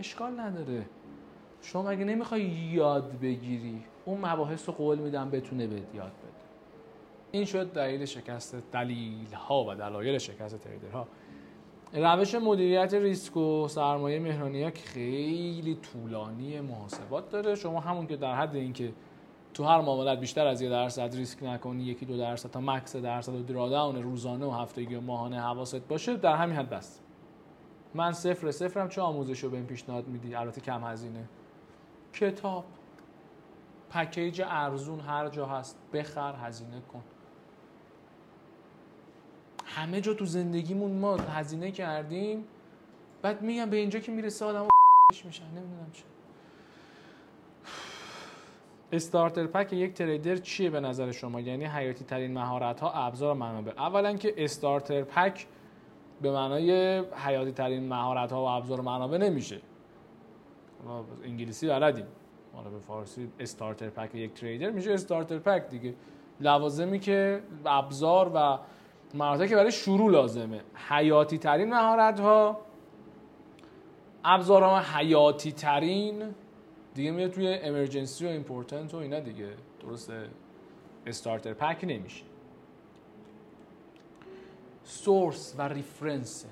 اشکال 0.00 0.40
نداره. 0.40 0.86
شما 1.62 1.82
مگه 1.82 2.04
نمی‌خوای 2.04 2.42
یاد 2.42 3.20
بگیری؟ 3.20 3.84
اون 4.04 4.20
مباحث 4.26 4.68
رو 4.68 4.74
قول 4.74 4.98
میدم 4.98 5.30
بتونه 5.30 5.66
به 5.66 5.74
یاد 5.74 5.92
بده. 5.94 6.44
این 7.32 7.44
شد 7.44 7.72
دلیل 7.72 8.04
شکست 8.04 8.56
دلیل 8.72 9.32
ها 9.34 9.64
و 9.64 9.74
دلایل 9.74 10.18
شکست 10.18 10.58
تریدرها 10.58 11.06
روش 11.92 12.34
مدیریت 12.34 12.94
ریسک 12.94 13.36
و 13.36 13.68
سرمایه 13.68 14.18
مهرانی 14.18 14.62
ها 14.62 14.70
خیلی 14.84 15.78
طولانی 15.82 16.60
محاسبات 16.60 17.30
داره. 17.30 17.54
شما 17.54 17.80
همون 17.80 18.06
که 18.06 18.16
در 18.16 18.34
حد 18.34 18.56
اینکه 18.56 18.92
تو 19.54 19.64
هر 19.64 19.80
معاملت 19.80 20.20
بیشتر 20.20 20.46
از 20.46 20.60
یه 20.60 20.68
درصد 20.68 21.14
ریسک 21.14 21.42
نکنی 21.42 21.82
یکی 21.82 22.06
دو 22.06 22.16
درصد 22.16 22.50
تا 22.50 22.60
مکس 22.60 22.96
درصد 22.96 23.34
و 23.34 23.42
دراداون 23.42 24.02
روزانه 24.02 24.46
و 24.46 24.50
هفتگی 24.50 24.94
و 24.94 25.00
ماهانه 25.00 25.40
حواست 25.40 25.88
باشه 25.88 26.16
در 26.16 26.36
همین 26.36 26.56
حد 26.56 26.70
بست 26.70 27.02
من 27.94 28.12
صفر 28.12 28.50
صفرم 28.50 28.88
چه 28.88 29.00
آموزش 29.00 29.44
رو 29.44 29.50
به 29.50 29.56
این 29.56 29.66
پیشنهاد 29.66 30.08
میدی؟ 30.08 30.34
البته 30.34 30.60
کم 30.60 30.84
هزینه. 30.84 31.28
کتاب 32.12 32.64
پکیج 33.90 34.42
ارزون 34.46 35.00
هر 35.00 35.28
جا 35.28 35.46
هست. 35.46 35.78
بخر 35.92 36.34
هزینه 36.36 36.80
کن. 36.92 37.02
همه 39.64 40.00
جا 40.00 40.14
تو 40.14 40.24
زندگیمون 40.24 40.98
ما 40.98 41.16
هزینه 41.16 41.70
کردیم 41.70 42.44
بعد 43.22 43.42
میگم 43.42 43.70
به 43.70 43.76
اینجا 43.76 43.98
که 43.98 44.12
می‌رسه 44.12 44.44
آدم 44.44 44.68
میشن 45.24 45.44
نمی‌دونم 45.44 45.90
چه 45.92 46.13
استارتر 48.94 49.46
پک 49.46 49.72
یک 49.72 49.94
تریدر 49.94 50.36
چیه 50.36 50.70
به 50.70 50.80
نظر 50.80 51.12
شما؟ 51.12 51.40
یعنی 51.40 51.64
حیاتی 51.64 52.04
ترین 52.04 52.34
مهارت 52.34 52.80
ها 52.80 52.92
ابزار 52.92 53.34
منابع. 53.34 53.72
اولا 53.76 54.16
که 54.16 54.34
استارتر 54.36 55.02
پک 55.02 55.46
به 56.22 56.32
معنای 56.32 56.98
حیاتی 56.98 57.52
ترین 57.52 57.88
مهارت 57.88 58.32
ها 58.32 58.42
و 58.42 58.48
ابزار 58.48 58.80
منابع 58.80 59.18
نمیشه. 59.18 59.60
انگلیسی 61.24 61.68
بلدیم. 61.68 62.06
حالا 62.54 62.70
به 62.70 62.78
فارسی 62.78 63.28
استارتر 63.40 63.88
پک 63.88 64.14
یک 64.14 64.34
تریدر 64.34 64.70
میشه 64.70 64.92
استارتر 64.92 65.38
پک 65.38 65.68
دیگه. 65.68 65.94
لوازمی 66.40 66.98
که 66.98 67.42
ابزار 67.66 68.30
و 68.34 68.58
مهارت 69.14 69.48
که 69.48 69.56
برای 69.56 69.72
شروع 69.72 70.10
لازمه. 70.10 70.60
حیاتی 70.88 71.38
ترین 71.38 71.70
مهارت 71.70 72.20
ها 72.20 72.60
ابزارها 74.24 74.80
حیاتی 74.80 75.52
ترین 75.52 76.34
دیگه 76.94 77.10
میاد 77.10 77.30
توی 77.30 77.48
emergency 77.48 78.26
و 78.26 78.28
important 78.28 78.94
و 78.94 78.96
اینا 78.96 79.20
دیگه. 79.20 79.54
درسته. 79.80 80.28
starter 81.06 81.54
pack 81.54 81.84
نمیشه. 81.84 82.24
source 84.84 85.54
و 85.58 85.62
reference 85.62 86.46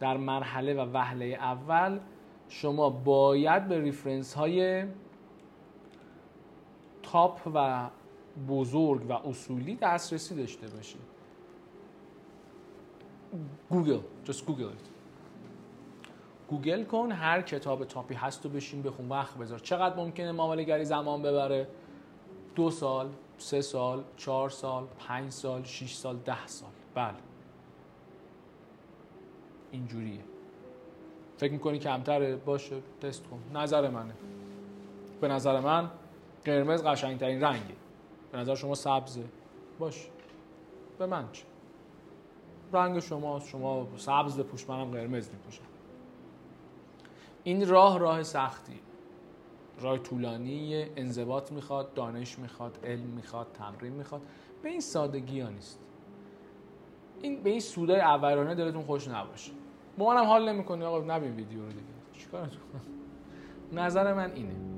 در 0.00 0.16
مرحله 0.16 0.74
و 0.74 0.92
وهله 0.92 1.24
اول 1.24 2.00
شما 2.48 2.90
باید 2.90 3.68
به 3.68 3.80
reference 3.80 4.34
های 4.34 4.84
top 7.02 7.40
و 7.54 7.88
بزرگ 8.48 9.10
و 9.10 9.12
اصولی 9.12 9.74
دسترسی 9.74 10.34
داشته 10.34 10.66
باشید. 10.66 11.00
گوگل 13.70 14.00
just 14.26 14.44
گوگل 14.44 14.68
گوگل 16.48 16.84
کن 16.84 17.12
هر 17.12 17.42
کتاب 17.42 17.84
top 17.84 18.07
ی 18.07 18.14
هست 18.14 18.46
و 18.46 18.48
بشین 18.48 18.82
بخون 18.82 19.08
وقت 19.08 19.38
بذار. 19.38 19.58
چقدر 19.58 19.96
ممکنه 19.96 20.32
معامله 20.32 20.62
گری 20.64 20.84
زمان 20.84 21.22
ببره؟ 21.22 21.68
دو 22.54 22.70
سال 22.70 23.10
سه 23.38 23.60
سال 23.60 24.04
چهار 24.16 24.50
سال 24.50 24.86
پنج 24.98 25.32
سال 25.32 25.62
شیش 25.62 25.94
سال 25.94 26.16
ده 26.16 26.46
سال. 26.46 26.70
بله. 26.94 27.14
اینجوریه. 29.70 30.20
فکر 31.38 31.52
می‌کنی 31.52 31.78
کمتره؟ 31.78 32.36
باشه 32.36 32.76
تست 33.00 33.24
کن. 33.26 33.58
نظر 33.58 33.88
منه. 33.88 34.14
به 35.20 35.28
نظر 35.28 35.60
من 35.60 35.90
قرمز 36.44 36.82
قشنگترین 36.82 37.40
رنگه. 37.40 37.74
به 38.32 38.38
نظر 38.38 38.54
شما 38.54 38.74
سبزه. 38.74 39.24
باش 39.78 40.08
به 40.98 41.06
من 41.06 41.24
چه؟ 41.32 41.44
رنگ 42.72 42.98
شما 42.98 43.40
شما 43.40 43.86
سبز 43.96 44.38
بپوش 44.38 44.70
منم 44.70 44.90
قرمز 44.90 45.28
میپوشم. 45.30 45.73
این 47.44 47.68
راه 47.68 47.98
راه 47.98 48.22
سختی. 48.22 48.80
راه 49.80 49.98
طولانی 49.98 50.86
انضباط 50.96 51.52
می‌خواد 51.52 51.94
دانش 51.94 52.38
می‌خواد 52.38 52.78
علم 52.84 53.06
می‌خواد 53.06 53.46
تمرین 53.54 53.92
می‌خواد. 53.92 54.22
به 54.62 54.68
این 54.68 54.80
سادگی 54.80 55.40
ها 55.40 55.48
نیست. 55.48 55.80
این 57.22 57.42
به 57.42 57.50
این 57.50 57.60
سودای 57.60 58.00
اولانه 58.00 58.54
دلتون 58.54 58.82
خوش 58.82 59.08
نباشه. 59.08 59.52
با 59.98 60.14
منم 60.14 60.24
حال 60.24 60.52
نمی‌کنی 60.52 60.84
آقا 60.84 61.16
نبین 61.16 61.36
ویدیو 61.36 61.62
رو 61.62 61.68
دیگه. 61.68 61.82
چیکارتون؟ 62.12 62.60
نظر 63.72 64.14
من 64.14 64.32
اینه. 64.32 64.73